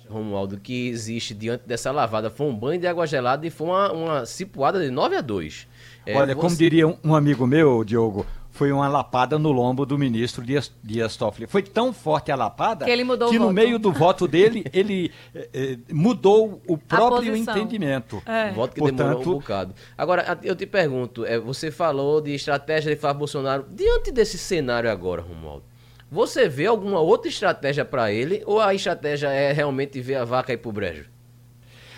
[0.10, 3.92] Romualdo, que existe diante dessa lavada foi um banho de água gelada e foi uma,
[3.92, 5.68] uma cipuada de 9 a 2.
[6.06, 6.42] É, Olha, você...
[6.42, 8.26] como diria um, amigo meu, Diogo,
[8.58, 11.46] foi uma lapada no lombo do ministro Dias, Dias Toffoli.
[11.46, 13.54] Foi tão forte a lapada que, ele mudou que no voto.
[13.54, 18.22] meio do voto dele, ele eh, eh mudou o próprio entendimento.
[18.26, 18.52] É.
[18.52, 19.76] Voto que Portanto, demorou um bocado.
[19.96, 23.66] Agora, eu te pergunto, é, você falou de estratégia de Flávio Bolsonaro.
[23.72, 25.64] Diante desse cenário agora, Romualdo,
[26.10, 30.54] você vê alguma outra estratégia para ele ou a estratégia é realmente ver a vaca
[30.54, 31.06] ir pro brejo?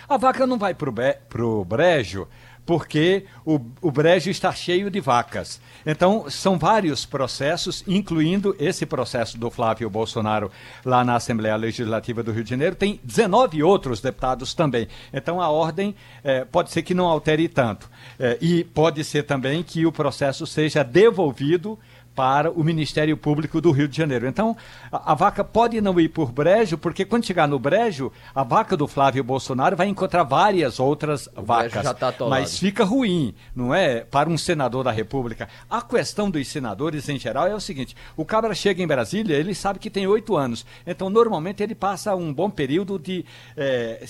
[0.08, 0.92] A vaca não vai pro,
[1.28, 2.26] pro brejo
[2.70, 5.60] porque o, o brejo está cheio de vacas.
[5.84, 10.52] Então, são vários processos, incluindo esse processo do Flávio Bolsonaro
[10.84, 12.76] lá na Assembleia Legislativa do Rio de Janeiro.
[12.76, 14.86] Tem 19 outros deputados também.
[15.12, 17.90] Então, a ordem eh, pode ser que não altere tanto.
[18.18, 21.76] Eh, e pode ser também que o processo seja devolvido
[22.14, 24.26] para o Ministério Público do Rio de Janeiro.
[24.26, 24.56] Então,
[24.90, 28.76] a, a, vaca pode não ir por brejo, porque quando chegar no brejo, a vaca
[28.76, 31.82] do Flávio Bolsonaro vai encontrar várias outras o vacas.
[31.92, 34.00] Tá mas fica ruim, não é?
[34.00, 35.48] Para um senador da República.
[35.68, 39.54] A questão dos senadores em geral é o seguinte: o cabra chega em Brasília, ele
[39.54, 40.66] sabe que tem oito anos.
[40.86, 43.24] Então, normalmente, ele passa um bom período de.
[43.56, 44.04] É,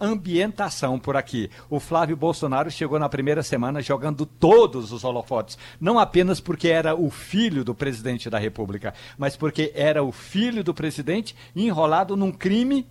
[0.00, 1.50] ambientação por aqui.
[1.70, 6.94] O Flávio Bolsonaro chegou na primeira semana jogando todos os holofotes, não apenas porque era
[6.94, 12.32] o filho do presidente da República, mas porque era o filho do presidente enrolado num
[12.32, 12.86] crime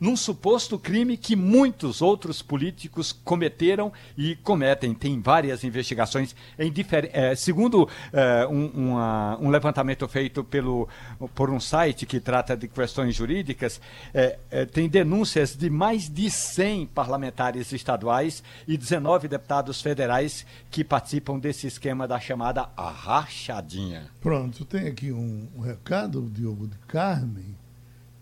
[0.00, 4.94] num suposto crime que muitos outros políticos cometeram e cometem.
[4.94, 6.72] Tem várias investigações em
[7.12, 10.88] é, segundo é, um, uma, um, levantamento feito pelo,
[11.34, 13.80] por um site que trata de questões jurídicas,
[14.12, 14.38] é,
[14.72, 21.66] tem denúncias de mais de 100 parlamentares estaduais e 19 deputados federais que participam desse
[21.66, 24.10] esquema da chamada rachadinha.
[24.20, 27.56] Pronto, tem aqui um, um recado, Diogo de Carmen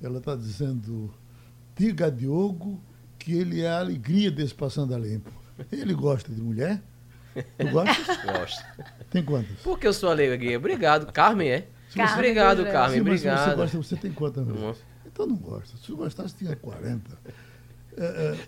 [0.03, 1.13] Ela está dizendo,
[1.87, 2.81] diga a Diogo
[3.19, 5.31] que ele é a alegria desse Passando a Limpo.
[5.71, 6.81] Ele gosta de mulher?
[7.59, 8.15] Tu gosta?
[8.39, 8.63] Gosto.
[9.11, 9.57] Tem quantas?
[9.65, 10.57] Porque eu sou alegria.
[10.59, 11.11] Obrigado.
[11.13, 11.67] Carmen, é?
[11.95, 12.65] Carmen, Obrigado.
[12.67, 12.99] Carmen.
[12.99, 13.57] Sim, mas se você Obrigado.
[13.57, 14.45] gosta, você tem quantas?
[14.45, 14.55] Uma.
[14.55, 14.79] mulheres?
[15.07, 15.77] Então não gosta.
[15.79, 17.11] Se gostasse, tinha 40.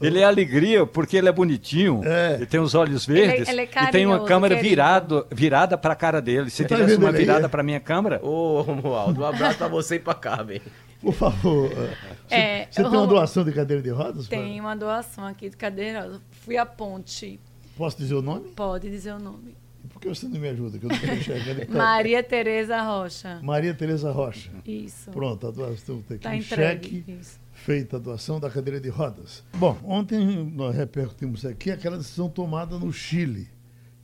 [0.00, 2.34] Ele é alegria porque ele é bonitinho, É.
[2.36, 4.70] ele tem os olhos Ele é- verdes ele é e tem uma carinhoso, câmera querido.
[4.70, 6.48] virado, virada para a cara dele.
[6.48, 7.48] Se Tá tivesse vendo uma ele virada é?
[7.48, 10.62] para minha câmera, Ô, Romualdo, um abraço pra você e pra Carmen.
[11.04, 11.68] Por favor.
[11.68, 14.26] Você, É, você tem uma doação de cadeira de rodas?
[14.28, 16.20] Tem uma doação aqui de cadeira.
[16.30, 17.38] Fui à ponte.
[17.76, 18.48] Posso dizer o nome?
[18.50, 19.54] Pode dizer o nome.
[19.92, 20.78] Por que você não me ajuda?
[20.78, 21.66] Que eu não estou enxergando.
[21.66, 23.38] Tá- Maria Tereza Rocha.
[23.42, 24.50] Maria Tereza Rocha.
[24.64, 25.10] Isso.
[25.10, 26.24] Pronto, a doação tem aqui.
[26.24, 26.88] Tá um entregue.
[26.88, 27.38] cheque Isso.
[27.52, 29.44] feita a doação da cadeira de rodas.
[29.54, 33.48] Bom, ontem nós repercutimos aqui aquela decisão tomada no Chile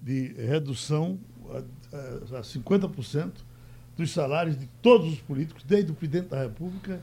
[0.03, 1.19] de redução
[1.51, 3.33] a, a, a 50%
[3.97, 7.01] dos salários de todos os políticos, desde o presidente da República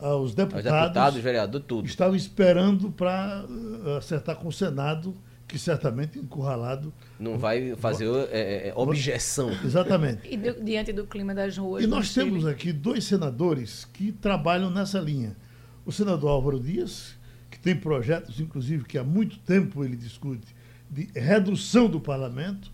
[0.00, 1.86] aos Os deputados, deputados, vereador, tudo.
[1.86, 5.14] estavam esperando para uh, acertar com o Senado,
[5.46, 6.92] que certamente encurralado.
[7.18, 9.50] Não vai fazer é, é, objeção.
[9.62, 10.20] Exatamente.
[10.32, 11.84] E do- diante do clima das ruas.
[11.84, 12.26] E nós Chile.
[12.30, 15.36] temos aqui dois senadores que trabalham nessa linha.
[15.84, 17.14] O senador Álvaro Dias,
[17.50, 20.54] que tem projetos, inclusive, que há muito tempo ele discute,
[20.88, 22.70] de redução do parlamento,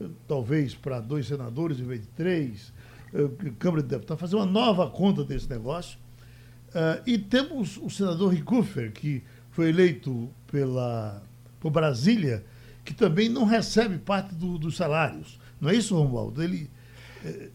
[0.00, 2.81] eh, talvez para dois senadores em vez de três, eh,
[3.58, 5.98] Câmara de Deputados, fazer uma nova conta desse negócio.
[6.74, 11.22] Ah, e temos o senador Ricufer, que foi eleito pela,
[11.60, 12.44] por Brasília,
[12.84, 15.38] que também não recebe parte do- dos salários.
[15.60, 16.42] Não é isso, Romualdo?
[16.42, 16.68] Ele,
[17.24, 17.48] eh,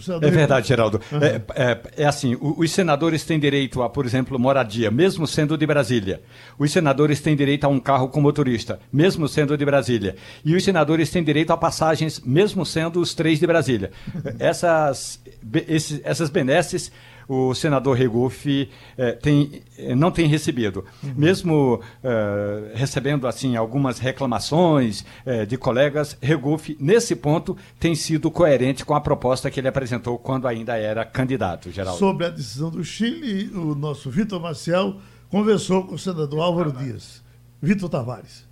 [0.00, 1.00] senador É verdade, Geraldo.
[1.20, 1.40] É,
[1.72, 6.22] é- é assim, os senadores têm direito a, por exemplo, moradia, mesmo sendo de Brasília.
[6.58, 10.16] Os senadores têm direito a um carro com motorista, mesmo sendo de Brasília.
[10.44, 13.90] E os senadores têm direito a passagens, mesmo sendo os três de Brasília.
[14.38, 15.20] Essas,
[15.66, 16.92] esses- essas benesses
[17.28, 20.84] o senador Regufe eh, tem, eh, não tem recebido.
[21.02, 28.84] Mesmo eh, recebendo assim algumas reclamações eh, de colegas, Regufe, nesse ponto, tem sido coerente
[28.84, 31.98] com a proposta que ele apresentou quando ainda era candidato, Geraldo.
[31.98, 34.96] Sobre a decisão do Chile, o nosso Vitor Maciel
[35.28, 37.22] conversou com o senador Álvaro Dias.
[37.60, 38.46] Vitor Tavares.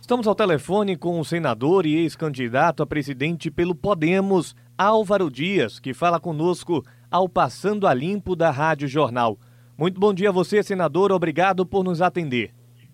[0.00, 5.92] Estamos ao telefone com o senador e ex-candidato a presidente pelo Podemos, Álvaro Dias, que
[5.92, 9.38] fala conosco ao Passando a Limpo da Rádio Jornal.
[9.76, 11.12] Muito bom dia a você, senador.
[11.12, 12.52] Obrigado por nos atender.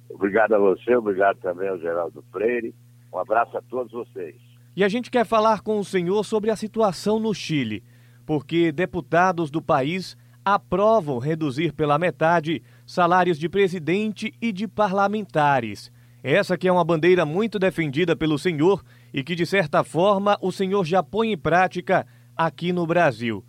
[0.08, 2.74] Obrigado a você, obrigado também ao Geraldo Freire.
[3.12, 4.36] Um abraço a todos vocês.
[4.76, 7.82] E a gente quer falar com o senhor sobre a situação no Chile,
[8.26, 15.90] porque deputados do país aprovam reduzir pela metade salários de presidente e de parlamentares.
[16.22, 20.50] Essa que é uma bandeira muito defendida pelo senhor e que, de certa forma, o
[20.50, 22.06] senhor já põe em prática
[22.36, 23.44] aqui no Brasil.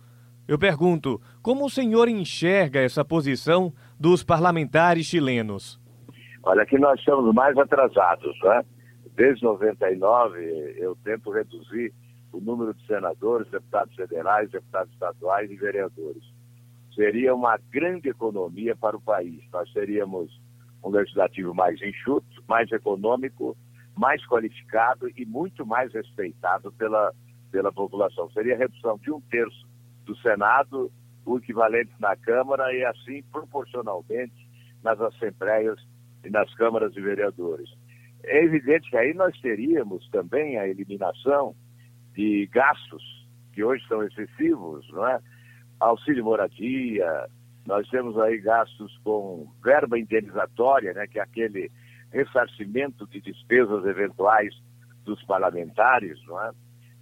[0.48, 5.80] Eu pergunto, como o senhor enxerga essa posição dos parlamentares chilenos?
[6.44, 8.64] Olha, aqui nós estamos mais atrasados, né?
[9.16, 11.92] Desde 99 eu tento reduzir
[12.32, 16.22] o número de senadores, deputados federais, deputados estaduais e vereadores.
[16.94, 19.42] Seria uma grande economia para o país.
[19.52, 20.30] Nós teríamos
[20.84, 23.56] um legislativo mais enxuto, mais econômico,
[23.96, 27.12] mais qualificado e muito mais respeitado pela,
[27.50, 28.30] pela população.
[28.30, 29.65] Seria redução de um terço
[30.06, 30.90] do Senado,
[31.24, 34.48] o equivalente na Câmara e assim proporcionalmente
[34.82, 35.78] nas assembleias
[36.24, 37.68] e nas câmaras de vereadores.
[38.24, 41.54] É evidente que aí nós teríamos também a eliminação
[42.14, 43.02] de gastos
[43.52, 45.20] que hoje são excessivos, não é?
[45.80, 47.28] Auxílio moradia,
[47.66, 51.70] nós temos aí gastos com verba indenizatória, né, que é aquele
[52.12, 54.54] ressarcimento de despesas eventuais
[55.04, 56.50] dos parlamentares, não é?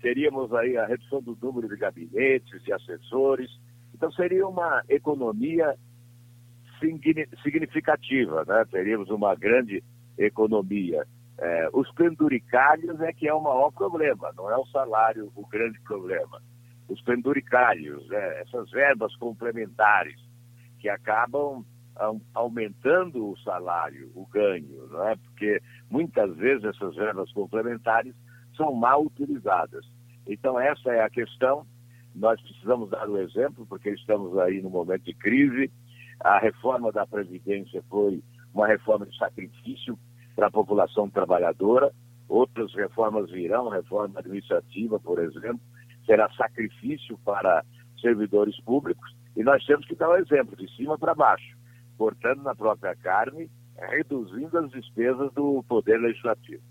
[0.04, 3.50] Teríamos aí a redução do número de gabinetes, de assessores.
[3.94, 5.74] Então seria uma economia
[7.42, 8.66] significativa, né?
[8.70, 9.82] Teríamos uma grande
[10.18, 11.06] economia.
[11.38, 15.80] É, os penduricários é que é o maior problema, não é o salário o grande
[15.80, 16.38] problema.
[16.86, 18.42] Os penduricários, né?
[18.42, 20.20] essas verbas complementares
[20.80, 21.64] que acabam
[22.34, 25.16] aumentando o salário, o ganho, não é?
[25.16, 28.14] Porque muitas vezes essas verbas complementares
[28.54, 29.93] são mal utilizadas.
[30.26, 31.66] Então essa é a questão.
[32.14, 35.70] Nós precisamos dar o exemplo porque estamos aí no momento de crise.
[36.20, 38.22] A reforma da previdência foi
[38.54, 39.98] uma reforma de sacrifício
[40.36, 41.92] para a população trabalhadora.
[42.28, 45.60] Outras reformas virão, reforma administrativa, por exemplo,
[46.06, 47.64] será sacrifício para
[48.00, 49.14] servidores públicos.
[49.36, 51.56] E nós temos que dar o exemplo de cima para baixo,
[51.98, 53.50] cortando na própria carne,
[53.90, 56.62] reduzindo as despesas do poder legislativo.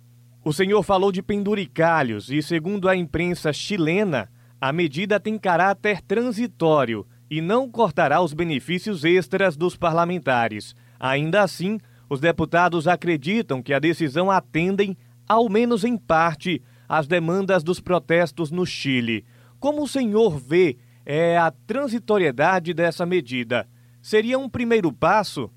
[0.46, 4.30] O senhor falou de penduricalhos e, segundo a imprensa chilena,
[4.60, 10.76] a medida tem caráter transitório e não cortará os benefícios extras dos parlamentares.
[11.00, 11.80] Ainda assim,
[12.10, 14.98] os deputados acreditam que a decisão atendem,
[15.30, 19.26] ao menos em parte, às demandas dos protestos no Chile.
[19.62, 23.66] Como o senhor vê é, a transitoriedade dessa medida?
[24.02, 25.50] Seria um primeiro passo?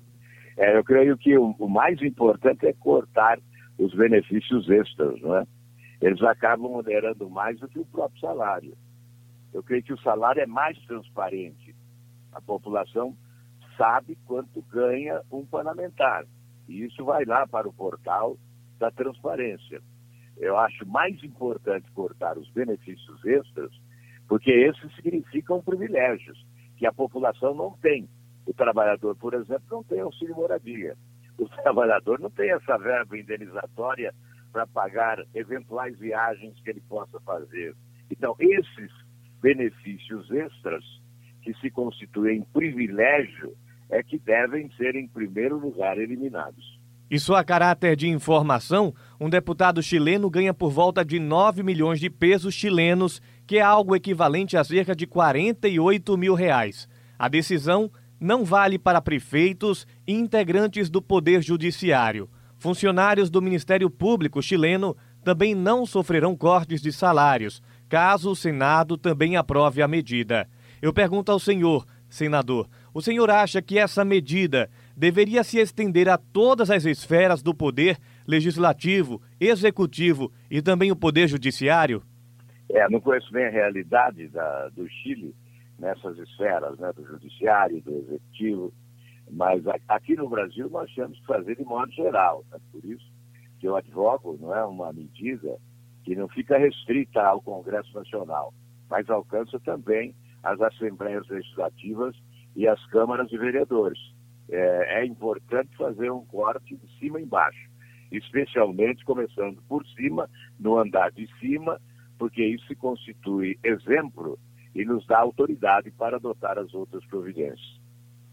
[0.57, 3.37] É, eu creio que o, o mais importante é cortar
[3.77, 5.45] os benefícios extras, não é?
[6.01, 8.77] Eles acabam moderando mais do que o próprio salário.
[9.53, 11.75] Eu creio que o salário é mais transparente.
[12.31, 13.15] A população
[13.77, 16.25] sabe quanto ganha um parlamentar.
[16.67, 18.37] E isso vai lá para o portal
[18.77, 19.81] da transparência.
[20.37, 23.71] Eu acho mais importante cortar os benefícios extras,
[24.27, 26.45] porque esses significam privilégios
[26.77, 28.07] que a população não tem.
[28.45, 30.95] O trabalhador, por exemplo, não tem auxílio moradia.
[31.37, 34.13] O trabalhador não tem essa verba indenizatória
[34.51, 37.75] para pagar eventuais viagens que ele possa fazer.
[38.09, 38.91] Então, esses
[39.41, 40.83] benefícios extras
[41.41, 43.55] que se constituem privilégio
[43.89, 46.77] é que devem ser, em primeiro lugar, eliminados.
[47.09, 52.01] E só a caráter de informação, um deputado chileno ganha por volta de 9 milhões
[52.01, 56.89] de pesos chilenos, que é algo equivalente a cerca de 48 mil reais.
[57.17, 62.29] A decisão não vale para prefeitos e integrantes do Poder Judiciário.
[62.57, 69.35] Funcionários do Ministério Público chileno também não sofrerão cortes de salários, caso o Senado também
[69.35, 70.47] aprove a medida.
[70.81, 76.17] Eu pergunto ao senhor, senador, o senhor acha que essa medida deveria se estender a
[76.17, 77.97] todas as esferas do poder
[78.27, 82.01] legislativo, executivo e também o poder judiciário?
[82.69, 85.33] É, não conheço bem a realidade da, do Chile
[85.79, 88.73] nessas esferas, né, do judiciário, do executivo,
[89.29, 92.43] mas aqui no Brasil nós temos que fazer de modo geral.
[92.51, 92.57] Né?
[92.71, 93.05] Por isso
[93.59, 95.57] que eu advogo, não é uma medida
[96.03, 98.53] que não fica restrita ao Congresso Nacional,
[98.89, 102.15] mas alcança também as assembleias legislativas
[102.55, 103.99] e as câmaras de vereadores.
[104.49, 107.69] É, é importante fazer um corte de cima embaixo,
[108.11, 111.81] especialmente começando por cima, no andar de cima,
[112.17, 114.39] porque isso constitui exemplo
[114.77, 117.79] e nos dá autoridade para adotar as outras providências.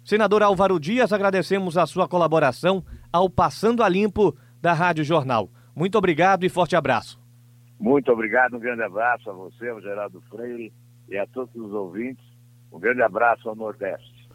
[0.04, 5.48] Senador Álvaro Dias, agradecemos a sua colaboração ao Passando a Limpo da Rádio Jornal.
[5.74, 7.18] Muito obrigado e forte abraço.
[7.80, 10.72] Muito obrigado, um grande abraço a você, ao Geraldo Freire
[11.08, 12.24] e a todos os ouvintes.
[12.70, 14.28] Um grande abraço ao Nordeste.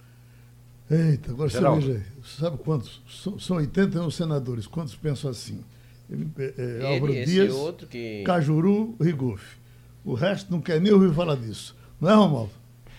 [0.89, 1.82] Eita, agora Geraldo.
[1.82, 3.03] você veja aí, sabe quantos?
[3.39, 5.64] São 81 senadores, quantos pensam assim?
[6.12, 7.55] É, Álvaro Ele, Dias,
[7.88, 8.24] que...
[8.24, 9.60] Cajuru, Rigoff.
[10.03, 11.78] O resto não quer nem ouvir falar disso.
[11.99, 12.51] Não é, Romualdo?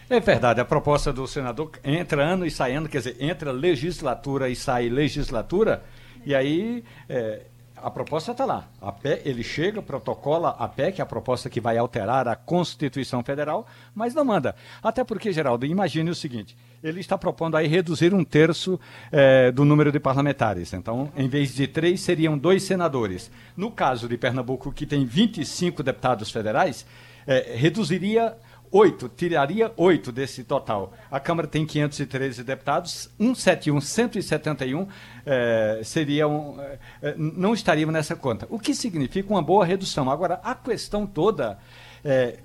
[0.09, 4.49] É verdade, a proposta do senador entra ano e sai ano, quer dizer, entra legislatura
[4.49, 5.85] e sai legislatura,
[6.27, 7.43] e aí é,
[7.77, 8.69] a proposta está lá.
[8.81, 13.67] A PE, ele chega, protocola a PEC, a proposta que vai alterar a Constituição Federal,
[13.95, 14.55] mas não manda.
[14.83, 18.79] Até porque, Geraldo, imagine o seguinte: ele está propondo aí reduzir um terço
[19.11, 20.73] é, do número de parlamentares.
[20.73, 23.31] Então, em vez de três, seriam dois senadores.
[23.57, 26.87] No caso de Pernambuco, que tem 25 deputados federais,
[27.27, 28.37] é, reduziria
[28.71, 30.93] oito, tiraria oito desse total.
[31.11, 34.87] A Câmara tem 513 deputados, 171, 171
[35.27, 36.57] é, seriam,
[37.03, 38.47] é, não estariam nessa conta.
[38.51, 40.11] O que significa uma boa redução.
[40.11, 41.59] Agora, a questão toda,
[42.05, 42.39] é,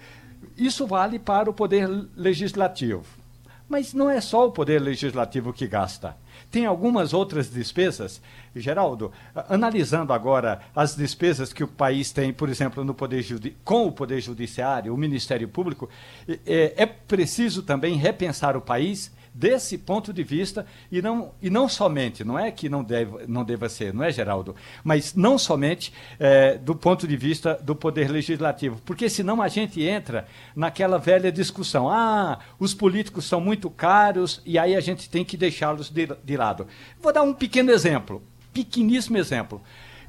[0.57, 3.05] isso vale para o Poder Legislativo.
[3.67, 6.15] Mas não é só o Poder Legislativo que gasta.
[6.55, 8.21] Tem algumas outras despesas.
[8.55, 9.11] Geraldo,
[9.49, 13.25] analisando agora as despesas que o país tem, por exemplo, no poder
[13.61, 15.89] com o Poder Judiciário, o Ministério Público,
[16.47, 21.67] é, é preciso também repensar o país desse ponto de vista e não, e não
[21.67, 24.55] somente, não é que não, deve, não deva ser, não é, Geraldo?
[24.81, 29.83] Mas não somente é, do ponto de vista do poder legislativo, porque senão a gente
[29.83, 30.25] entra
[30.55, 35.35] naquela velha discussão: ah, os políticos são muito caros e aí a gente tem que
[35.35, 36.65] deixá-los de, de lado.
[37.01, 38.23] Vou dar um pequeno exemplo,
[38.53, 39.61] pequeníssimo exemplo.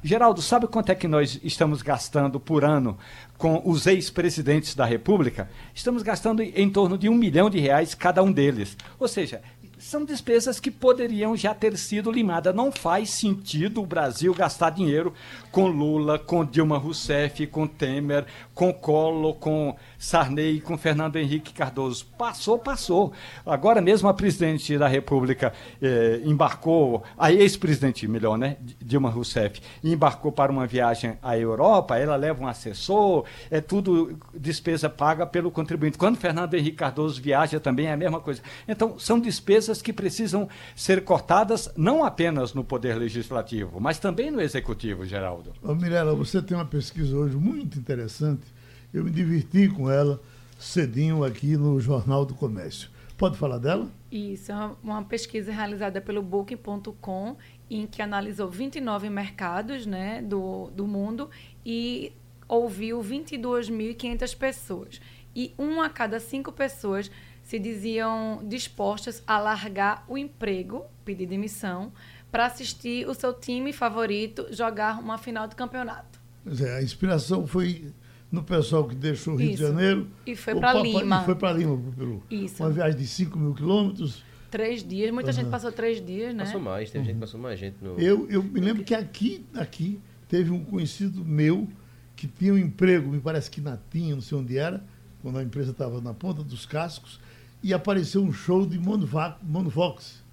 [0.03, 2.97] Geraldo, sabe quanto é que nós estamos gastando por ano
[3.37, 5.49] com os ex-presidentes da República?
[5.73, 8.77] Estamos gastando em torno de um milhão de reais cada um deles.
[8.99, 9.41] Ou seja,
[9.77, 12.55] são despesas que poderiam já ter sido limadas.
[12.55, 15.13] Não faz sentido o Brasil gastar dinheiro
[15.51, 18.25] com Lula, com Dilma Rousseff, com Temer,
[18.57, 22.07] com Collor, com Sarney, com Fernando Henrique Cardoso.
[22.17, 23.13] Passou, passou.
[23.45, 30.31] Agora mesmo a presidente da República eh, embarcou, a ex-presidente, melhor, né, Dilma Rousseff, embarcou
[30.31, 35.97] para uma viagem à Europa, ela leva um assessor, é tudo despesa paga pelo contribuinte.
[35.97, 38.41] Quando Fernando Henrique Cardoso viaja também é a mesma coisa.
[38.67, 44.41] Então, são despesas que precisam ser cortadas não apenas no Poder Legislativo, mas também no
[44.41, 45.53] Executivo, Geraldo.
[45.61, 45.75] Ô,
[46.15, 48.46] você tem uma pesquisa hoje muito interessante
[48.93, 50.19] eu me diverti com ela
[50.59, 52.89] cedinho aqui no Jornal do Comércio.
[53.17, 53.89] Pode falar dela?
[54.11, 57.35] Isso, é uma- pesquisa realizada pelo Booking.com,
[57.69, 61.29] em que analisou 29 mercados né, do, do mundo
[61.65, 62.11] e
[62.47, 65.01] ouviu 22.500 pessoas.
[65.35, 67.11] E uma a cada cinco pessoas
[67.43, 71.91] se diziam dispostas a largar o emprego, pedir demissão,
[72.31, 76.19] para assistir o seu time favorito jogar uma final de campeonato.
[76.43, 77.93] Quer dizer, a inspiração foi
[78.31, 79.63] no pessoal que deixou o Rio de Isso.
[79.63, 80.07] Janeiro.
[80.25, 81.21] E foi papai- Lima.
[81.21, 82.23] E foi para Lima, pro Peru.
[82.29, 82.61] Isso.
[82.61, 84.23] Uma viagem de 5 mil quilômetros.
[84.49, 86.45] Três dias, muita gente passou três dias, né?
[86.45, 87.99] Passou mais, teve gente que passou mais gente no.
[87.99, 89.99] Eu, eu me lembro que aqui, aqui
[90.29, 91.67] teve um conhecido meu
[92.15, 94.83] que tinha um emprego, me parece que na Tinha, não sei onde era,
[95.21, 97.19] quando a empresa estava na ponta dos cascos,
[97.61, 100.23] e apareceu um show de Monovox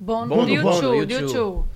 [0.00, 1.06] do bom, YouTube, do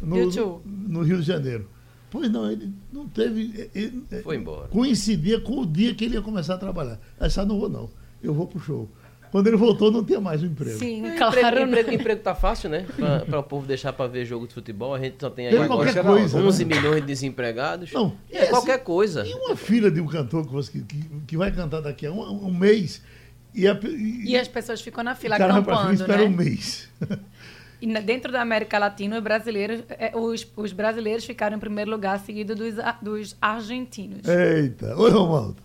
[0.07, 1.69] do YouTube, no, no Rio de Janeiro.
[2.13, 3.71] Pois não, ele não teve.
[3.75, 4.69] ele- Foi embora.
[4.69, 7.01] Coincidia com o dia que ele ia começar a trabalhar.
[7.19, 7.89] Aí ah, não vou não,
[8.23, 8.87] eu vou pro show.
[9.31, 10.79] Quando ele voltou, não tinha mais o emprego.
[10.79, 11.39] Sim, É, claro.
[11.39, 11.63] emprego, né?
[11.81, 12.85] emprego, emprego tá fácil, né?
[13.27, 15.63] Pra o povo deixar pra ver jogo de futebol, a gente só tem aí Tem
[15.63, 16.75] agora qualquer coisa, 11 né?
[16.77, 17.91] milhões de desempregados.
[17.95, 19.27] Não, é qualquer coisa.
[19.27, 22.53] E uma filha de um cantor que, que, que vai cantar daqui a um, um
[22.55, 23.01] mês.
[23.55, 25.95] E, a, e, E as pessoas ficam na fila o cara vai pra fila e
[25.95, 26.29] acampando, espera né?
[26.29, 26.89] um mês.
[27.83, 31.91] E na- dentro da América Latina, os brasileiros, é, os, os brasileiros ficaram em primeiro
[31.91, 34.21] lugar, seguido dos, dos argentinos.
[34.27, 34.97] Eita.
[34.97, 35.57] Oi, Romualdo.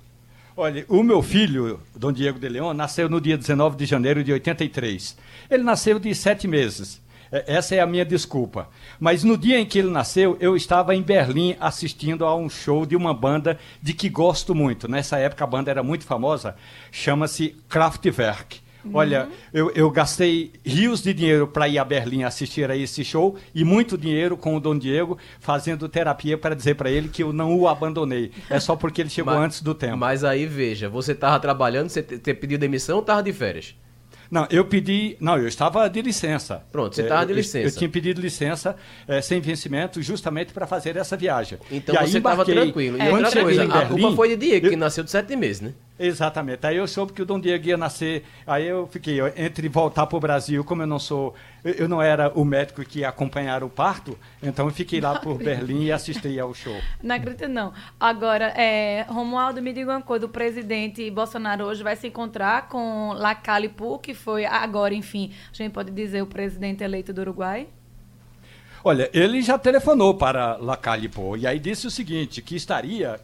[0.59, 4.34] Olha, o meu filho, Dom Diego de Leon, nasceu no dia 19 de janeiro de
[4.34, 5.15] 83.
[5.51, 6.99] Ele nasceu de sete meses.
[7.32, 8.68] É, Essa é a minha desculpa.
[8.99, 12.84] Mas no dia em que ele nasceu, eu estava em Berlim assistindo a um show
[12.88, 14.88] de uma banda de que gosto muito.
[14.89, 16.55] Nessa época a banda era muito famosa,
[16.91, 18.59] chama-se Kraftwerk.
[18.94, 23.36] Olha, eu, eu gastei rios de dinheiro para ir a Berlim assistir a esse show
[23.54, 27.32] e muito dinheiro com o Dom Diego fazendo terapia para dizer para ele que eu
[27.34, 28.32] não o abandonei.
[28.50, 29.98] É só porque ele chegou Mas- antes do tempo.
[29.98, 33.76] Mas aí, veja, você tava trabalhando, você te- te pediu demissão ou tava de férias?
[34.30, 35.16] Não, eu pedi.
[35.22, 36.62] Não, eu estava de licença.
[36.70, 37.68] Pronto, você É, estava de eu- licença.
[37.74, 38.76] Eu, tinha pedido licença
[39.08, 41.58] eh, sem vencimento justamente para fazer essa viagem.
[41.72, 42.56] Então E você tava embarquei.
[42.56, 42.98] tranquilo.
[42.98, 45.62] E Quando outra coisa, a culpa foi de Diego, eu- que nasceu de sete meses,
[45.62, 45.74] né?
[46.00, 46.66] Exatamente.
[46.66, 48.24] Aí eu soube que o Dom Diego ia nascer.
[48.45, 51.34] Aí eu fiquei entre voltar para o Brasil, como eu não sou,
[51.64, 55.38] eu, não era o médico que ia acompanhar o parto, então eu fiquei lá por
[55.41, 56.76] Berlim e assisti ao show.
[57.02, 57.74] Não acredito, não.
[58.00, 63.14] Agora, é, Romualdo, me diga uma coisa: o presidente Bolsonaro hoje vai se encontrar com
[63.14, 67.68] Lacalipu, que foi agora, enfim, a gente pode dizer o presidente eleito do Uruguai?
[68.84, 73.20] Olha, ele já telefonou para Lacalipo e aí disse o seguinte, que estaria,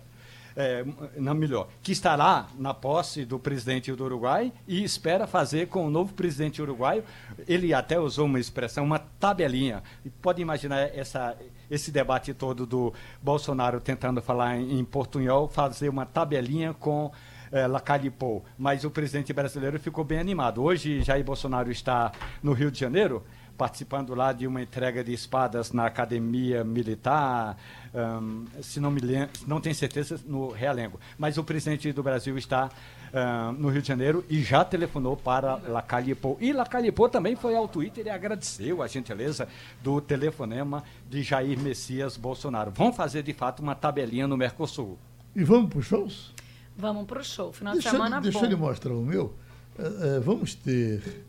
[0.55, 0.85] é,
[1.17, 5.89] não melhor, que estará na posse do presidente do Uruguai e espera fazer com o
[5.89, 7.03] novo presidente uruguaio,
[7.47, 9.83] ele até usou uma expressão, uma tabelinha.
[10.05, 11.35] E pode imaginar essa,
[11.69, 17.11] esse debate todo do Bolsonaro tentando falar em, em portunhol, fazer uma tabelinha com
[17.51, 20.63] é, Lacalipo, mas o presidente brasileiro ficou bem animado.
[20.63, 23.23] Hoje, Jair Bolsonaro está no Rio de Janeiro,
[23.57, 27.57] participando lá de uma entrega de espadas na academia militar,
[27.93, 30.99] ahn, se não me lembro, não tenho certeza, no Realengo.
[31.17, 32.69] Mas o presidente do Brasil está
[33.13, 36.37] ahn, no Rio de Janeiro e já telefonou para Lacalipo.
[36.41, 39.47] E Lacalipo também foi ao Twitter e agradeceu a gentileza
[39.81, 42.71] do telefonema de Jair Messias Bolsonaro.
[42.71, 44.97] Vão fazer, de fato, uma tabelinha no Mercosul.
[45.35, 46.33] E vamos para os shows?
[46.75, 47.51] Vamos pro show.
[47.53, 48.45] Final Deixa, de semana deixa bom.
[48.45, 49.33] eu lhe mostrar o meu.
[49.77, 51.23] É, é, vamos ter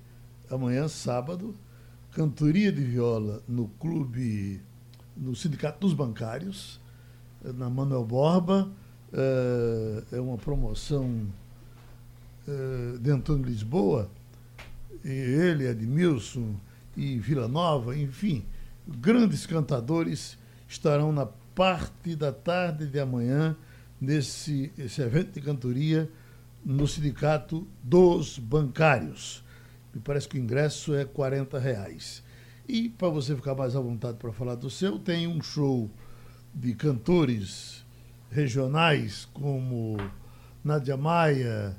[0.51, 1.55] amanhã, sábado,
[2.15, 4.61] cantoria de viola no clube,
[5.17, 6.81] no Sindicato dos Bancários,
[7.45, 8.71] é, na Manuel Borba.
[9.13, 11.27] É, é uma promoção
[12.47, 14.09] é, de Antônio Lisboa.
[15.05, 16.55] E ele, Edmilson
[16.97, 18.45] e Vila Nova, enfim,
[18.87, 20.39] grandes cantadores
[20.69, 23.57] estarão na parte da tarde de amanhã
[24.01, 26.11] nesse esse evento de cantoria
[26.65, 29.44] no Sindicato dos Bancários.
[29.95, 32.23] Me parece que o ingresso é 40 reais.
[32.67, 35.91] E para você ficar mais à vontade para falar do seu, tem um show
[36.55, 37.85] de cantores
[38.31, 39.97] regionais como
[40.65, 41.77] Nádia Maia,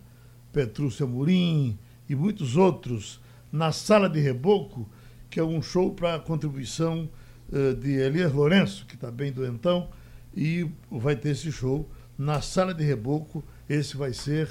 [0.53, 3.20] Petrúcia Murim e muitos outros
[3.51, 4.88] na Sala de Reboco,
[5.30, 7.09] que é um show para contribuição
[7.51, 9.89] eh, de Elias Lourenço, que está bem doentão,
[10.36, 13.43] e vai ter esse show na Sala de Reboco.
[13.68, 14.49] Esse vai ser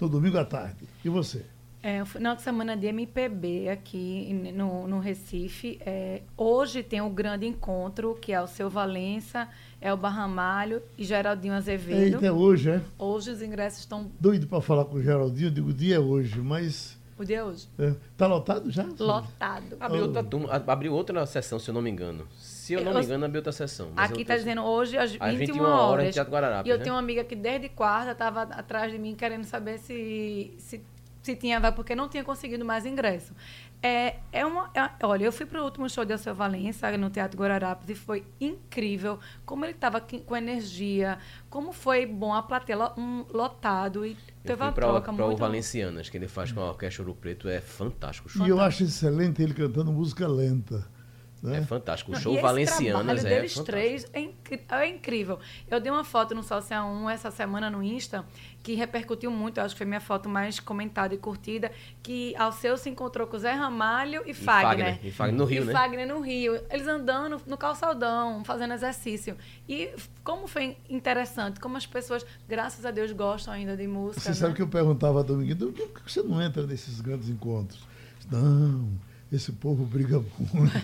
[0.00, 0.84] no domingo à tarde.
[1.04, 1.55] E você?
[1.82, 5.78] É, o final de semana de MPB aqui no, no Recife.
[5.86, 9.48] É, hoje tem o grande encontro, que é o Seu Valença,
[9.80, 12.14] é o Barramalho e Geraldinho Azevedo.
[12.16, 12.80] Eita, é hoje, é?
[12.98, 14.10] Hoje os ingressos estão.
[14.18, 16.98] Doido para falar com o Geraldinho, eu digo, o dia é hoje, mas.
[17.18, 17.68] O dia é hoje.
[18.12, 18.84] Está lotado já?
[18.98, 19.76] Lotado.
[19.78, 22.26] Abriu outra, turma, abriu outra sessão, se eu não me engano.
[22.36, 23.90] Se eu não Eu- me engano, abriu outra sessão.
[23.96, 25.78] Aqui está dizendo hoje às 21, Às 21 horas.
[25.80, 26.82] horas, Teatro Guararapes, E eu né?
[26.84, 30.82] tenho uma amiga que desde quarta estava atrás de mim querendo saber se, se
[31.26, 33.34] se tinha vai porque não tinha conseguido mais ingresso.
[33.82, 37.10] É, é uma, é, olha, eu fui para o último show de Alceu Valença no
[37.10, 41.18] Teatro Guararapes e foi incrível como ele estava com energia,
[41.50, 46.16] como foi bom a plateia um, lotado e teve uma troca para o Valencianas que
[46.16, 48.30] ele faz com a Orquestra Ouro Preto é fantástico.
[48.44, 50.95] E eu acho excelente ele cantando música lenta.
[51.42, 51.58] Né?
[51.58, 52.12] É fantástico.
[52.12, 54.28] O show Não, Valencianas é deles três é,
[54.70, 55.38] é, incrível.
[55.70, 58.24] Eu dei uma foto no Social 1 essa semana no Insta
[58.62, 61.70] que repercutiu muito, acho que foi minha foto mais comentada e curtida,
[62.02, 64.94] que Alceu se encontrou com Zé Ramalho e, e Fagner.
[64.94, 65.06] Fagner.
[65.06, 65.72] E Fagner no Rio, e né?
[65.72, 66.60] Fagner no Rio.
[66.68, 69.36] Eles andando no calçadão, fazendo exercício.
[69.68, 69.90] E
[70.24, 74.22] como foi interessante, como as pessoas, graças a Deus, gostam ainda de música.
[74.22, 74.34] Você né?
[74.34, 77.80] sabe que eu perguntava a Dominguinho, por que você não entra nesses grandes encontros?
[78.28, 78.90] Não,
[79.36, 80.22] esse povo briga
[80.52, 80.76] muito.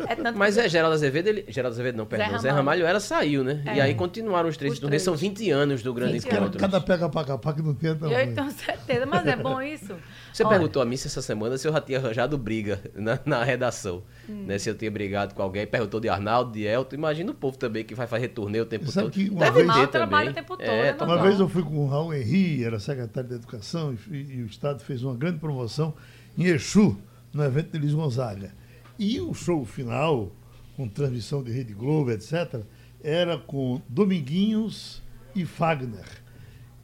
[0.08, 3.00] É Mas é Geraldo Azevedo, ele, Geraldo Azevedo não, perdão, Zé Ramalho, Zé Ramalho ela
[3.00, 3.62] saiu, né?
[3.64, 3.76] É.
[3.76, 4.78] E aí continuaram os três.
[4.78, 5.02] Três.
[5.02, 6.58] São 20 anos do grande encontro.
[6.58, 8.28] Cada pega para cá que não tem também.
[8.28, 9.94] Eu tenho certeza, mas é bom isso.
[10.32, 10.50] Você Olha.
[10.50, 14.02] perguntou a mim se essa semana se eu já tinha arranjado briga na, na redação.
[14.28, 14.44] Hum.
[14.46, 14.58] Né?
[14.58, 15.66] Se eu tinha brigado com alguém.
[15.66, 16.96] Perguntou de Arnaldo, de Elton.
[16.96, 19.12] Imagina o povo também que vai fazer turnê o tempo Sabe todo.
[19.12, 19.90] Que uma Deve vez...
[19.90, 20.28] também.
[20.28, 23.34] O tempo todo, é, uma vez eu fui com o Raul Henri, era secretário de
[23.36, 25.94] Educação, e, e o Estado fez uma grande promoção
[26.36, 26.96] em Exu,
[27.32, 28.54] no evento de Luiz Gonzaga.
[28.98, 30.32] E o show final,
[30.76, 32.62] com transmissão de Rede Globo, etc.,
[33.02, 35.02] era com Dominguinhos
[35.34, 36.06] e Fagner.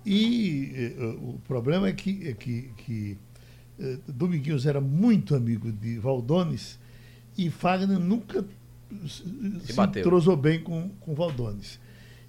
[0.05, 3.19] E eh, o problema é que, é que, que
[3.79, 6.79] eh, Dominguinhos era muito amigo de Valdones
[7.37, 8.45] e Fagner nunca
[9.07, 9.25] se,
[9.73, 11.81] se entrosou bem com, com Valdones.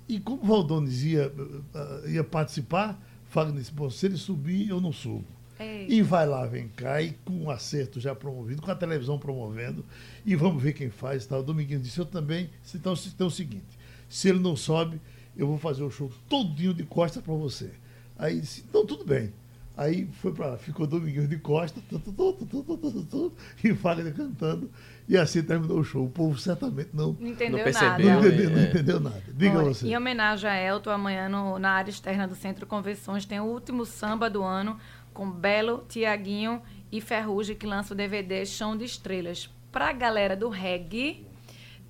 [0.10, 1.32] E como Valdones ia,
[1.74, 3.00] eh, ia participar,
[3.30, 5.37] Fagner disse, se ele subir, eu não subo.
[5.60, 5.88] Ei.
[5.90, 9.84] E vai lá, vem cá, e com um acerto já promovido, com a televisão promovendo,
[10.26, 11.26] e vamos ver quem faz.
[11.26, 11.38] Tá?
[11.38, 12.50] O Dominguinho disse, eu também.
[12.74, 13.78] Então, então é o seguinte,
[14.08, 15.02] se ele não sobe,
[15.36, 17.72] eu vou fazer o show todinho de costas para você.
[18.18, 19.32] Aí disse, então tudo bem.
[19.78, 23.34] Aí foi para ficou Dominguinho de costas, tu, tu, tu,
[23.64, 24.72] e Fagner cantando,
[25.08, 26.04] e assim terminou o show.
[26.04, 28.22] O povo certamente não, não entendeu não percebeu, nada.
[28.22, 29.24] Não entendeu, não entendeu nada.
[29.32, 29.88] Diga Olha, você.
[29.88, 33.86] Em homenagem a Elton, amanhã no, na área externa do Centro Convenções tem o último
[33.86, 34.80] samba do ano,
[35.18, 36.62] com Belo, Tiaguinho
[36.92, 39.50] e Ferrugem, que lança o DVD Chão de Estrelas.
[39.72, 41.26] Para a galera do reggae,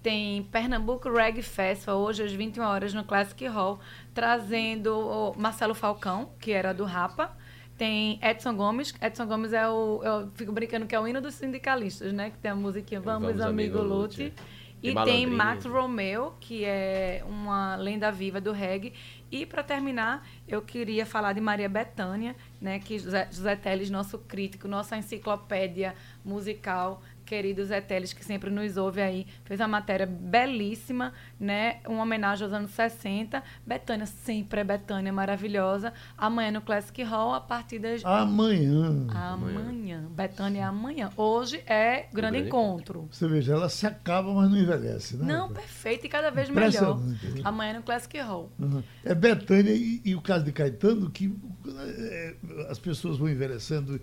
[0.01, 3.81] tem Pernambuco Reggae Festival, hoje às 21 horas no Classic Hall,
[4.13, 7.35] trazendo o Marcelo Falcão, que era do Rapa.
[7.77, 8.95] Tem Edson Gomes.
[9.01, 10.01] Edson Gomes é o.
[10.01, 12.29] Eu fico brincando que é o hino dos sindicalistas, né?
[12.29, 14.23] Que tem a musiquinha Vamos, Vamos Amigo, amigo Lute.
[14.23, 14.33] Lute.
[14.81, 18.93] E tem Max Romeo, que é uma lenda viva do reggae.
[19.31, 24.17] E para terminar, eu queria falar de Maria Bethânia, né, que José, José Teles, nosso
[24.17, 25.93] crítico, nossa enciclopédia
[26.25, 31.81] musical, querido Zé Teles, que sempre nos ouve aí, fez uma matéria belíssima, né?
[31.85, 33.43] Uma homenagem aos anos 60.
[33.65, 35.93] Betânia, sempre é Betânia, maravilhosa.
[36.17, 38.03] Amanhã no Classic Hall, a partir das...
[38.05, 39.07] Amanhã.
[39.09, 40.07] Amanhã.
[40.09, 41.09] Betânia é amanhã.
[41.17, 43.09] Hoje é grande encontro.
[43.11, 45.25] Você veja, ela se acaba, mas não envelhece, né?
[45.25, 46.97] Não, perfeito e cada vez melhor.
[47.43, 48.49] Amanhã no Classic Hall.
[48.57, 48.81] Uhum.
[49.03, 51.35] É Betânia e, e, o caso de Caetano, que
[51.67, 52.35] é,
[52.69, 53.99] as pessoas vão envelhecendo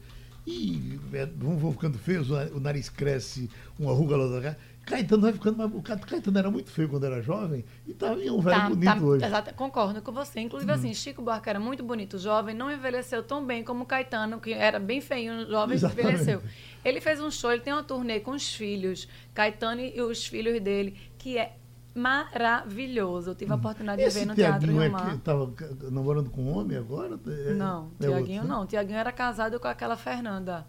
[0.46, 5.32] e é, vão, vão ficando feios, o nariz cresce, uma ruga lá da Caetano vai
[5.32, 5.72] ficando mais.
[5.72, 8.84] O Caetano era muito feio quando era jovem e tá, é um velho tá, bonito
[8.84, 9.24] tá, hoje.
[9.24, 10.40] Exato, concordo com você.
[10.40, 10.74] Inclusive, hum.
[10.74, 14.78] assim, Chico Buarque era muito bonito jovem, não envelheceu tão bem como Caetano, que era
[14.78, 16.42] bem feio jovem, e envelheceu.
[16.84, 20.60] Ele fez um show, ele tem uma turnê com os filhos, Caetano e os filhos
[20.60, 21.56] dele, que é
[21.94, 23.30] maravilhoso.
[23.30, 23.58] Eu tive a hum.
[23.58, 25.12] oportunidade Esse de ver no Teatro Rio Mar.
[25.12, 25.52] é estava
[25.90, 27.18] namorando com um homem agora?
[27.26, 28.42] É, não, é Tiaguinho outro, né?
[28.58, 28.66] não.
[28.66, 30.66] Tiaguinho era casado com aquela Fernanda.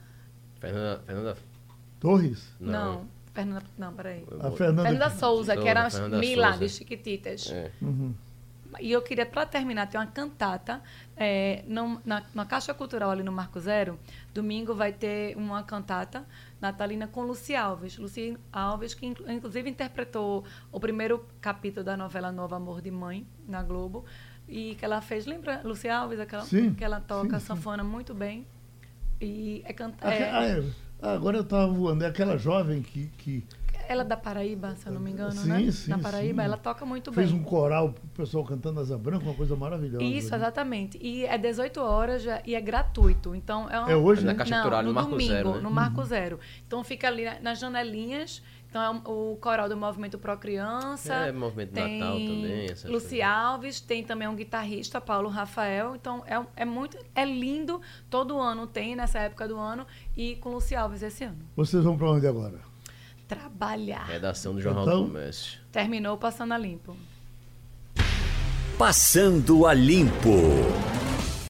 [0.60, 1.38] Fernanda, Fernanda...
[2.00, 2.56] Torres?
[2.60, 2.72] Não.
[2.72, 3.16] não.
[3.34, 4.26] Fernanda, não, peraí.
[4.40, 7.52] A Fernanda, Fernanda Souza, que era Mila, de Chiquititas.
[7.52, 7.70] É.
[7.82, 8.14] Uhum.
[8.80, 10.82] E eu queria, para terminar, ter uma cantata
[11.16, 14.00] é, no, na, na Caixa Cultural ali no Marco Zero.
[14.34, 16.26] Domingo vai ter uma cantata
[16.66, 17.98] natalina com Luci Alves.
[17.98, 23.62] Luci Alves, que inclusive interpretou o primeiro capítulo da novela Novo Amor de Mãe, na
[23.62, 24.06] Globo.
[24.48, 27.90] E que ela fez, lembra, Luci Alves, aquela, sim, que ela toca sim, sanfona sim.
[27.90, 28.46] muito bem.
[29.20, 30.12] E é cantar.
[30.12, 33.44] É, ah, é, agora eu estava voando, é aquela jovem que, que
[33.88, 35.72] ela é da Paraíba, se eu não me engano, sim, né?
[35.72, 36.46] Sim, da Paraíba, sim.
[36.46, 37.38] ela toca muito Fez bem.
[37.38, 40.04] Fez um coral pro pessoal cantando Asa Branca, uma coisa maravilhosa.
[40.04, 40.38] Isso, né?
[40.38, 40.98] exatamente.
[41.02, 43.36] E é 18 horas já, e é gratuito.
[43.36, 44.34] Então é, uma, é hoje, né?
[44.34, 45.62] Na Caixa não, no, no Marco domingo, Zero, né?
[45.62, 46.06] no Marco uhum.
[46.06, 46.40] Zero.
[46.68, 48.42] Então fica ali nas janelinhas.
[48.76, 51.14] Então é o coral do Movimento Pro Criança.
[51.14, 52.68] É, Movimento tem Natal também.
[52.92, 55.96] Luci Alves, tem também um guitarrista, Paulo Rafael.
[55.96, 57.80] Então é, é muito, é lindo.
[58.10, 59.88] Todo ano tem, nessa época do ano.
[60.18, 61.38] E com Luci Alves esse ano.
[61.56, 62.60] Vocês vão para onde agora?
[63.28, 64.06] Trabalhar.
[64.06, 65.60] Redação do Jornal então, do Comércio.
[65.72, 66.96] Terminou passando a limpo.
[68.78, 70.32] Passando a limpo.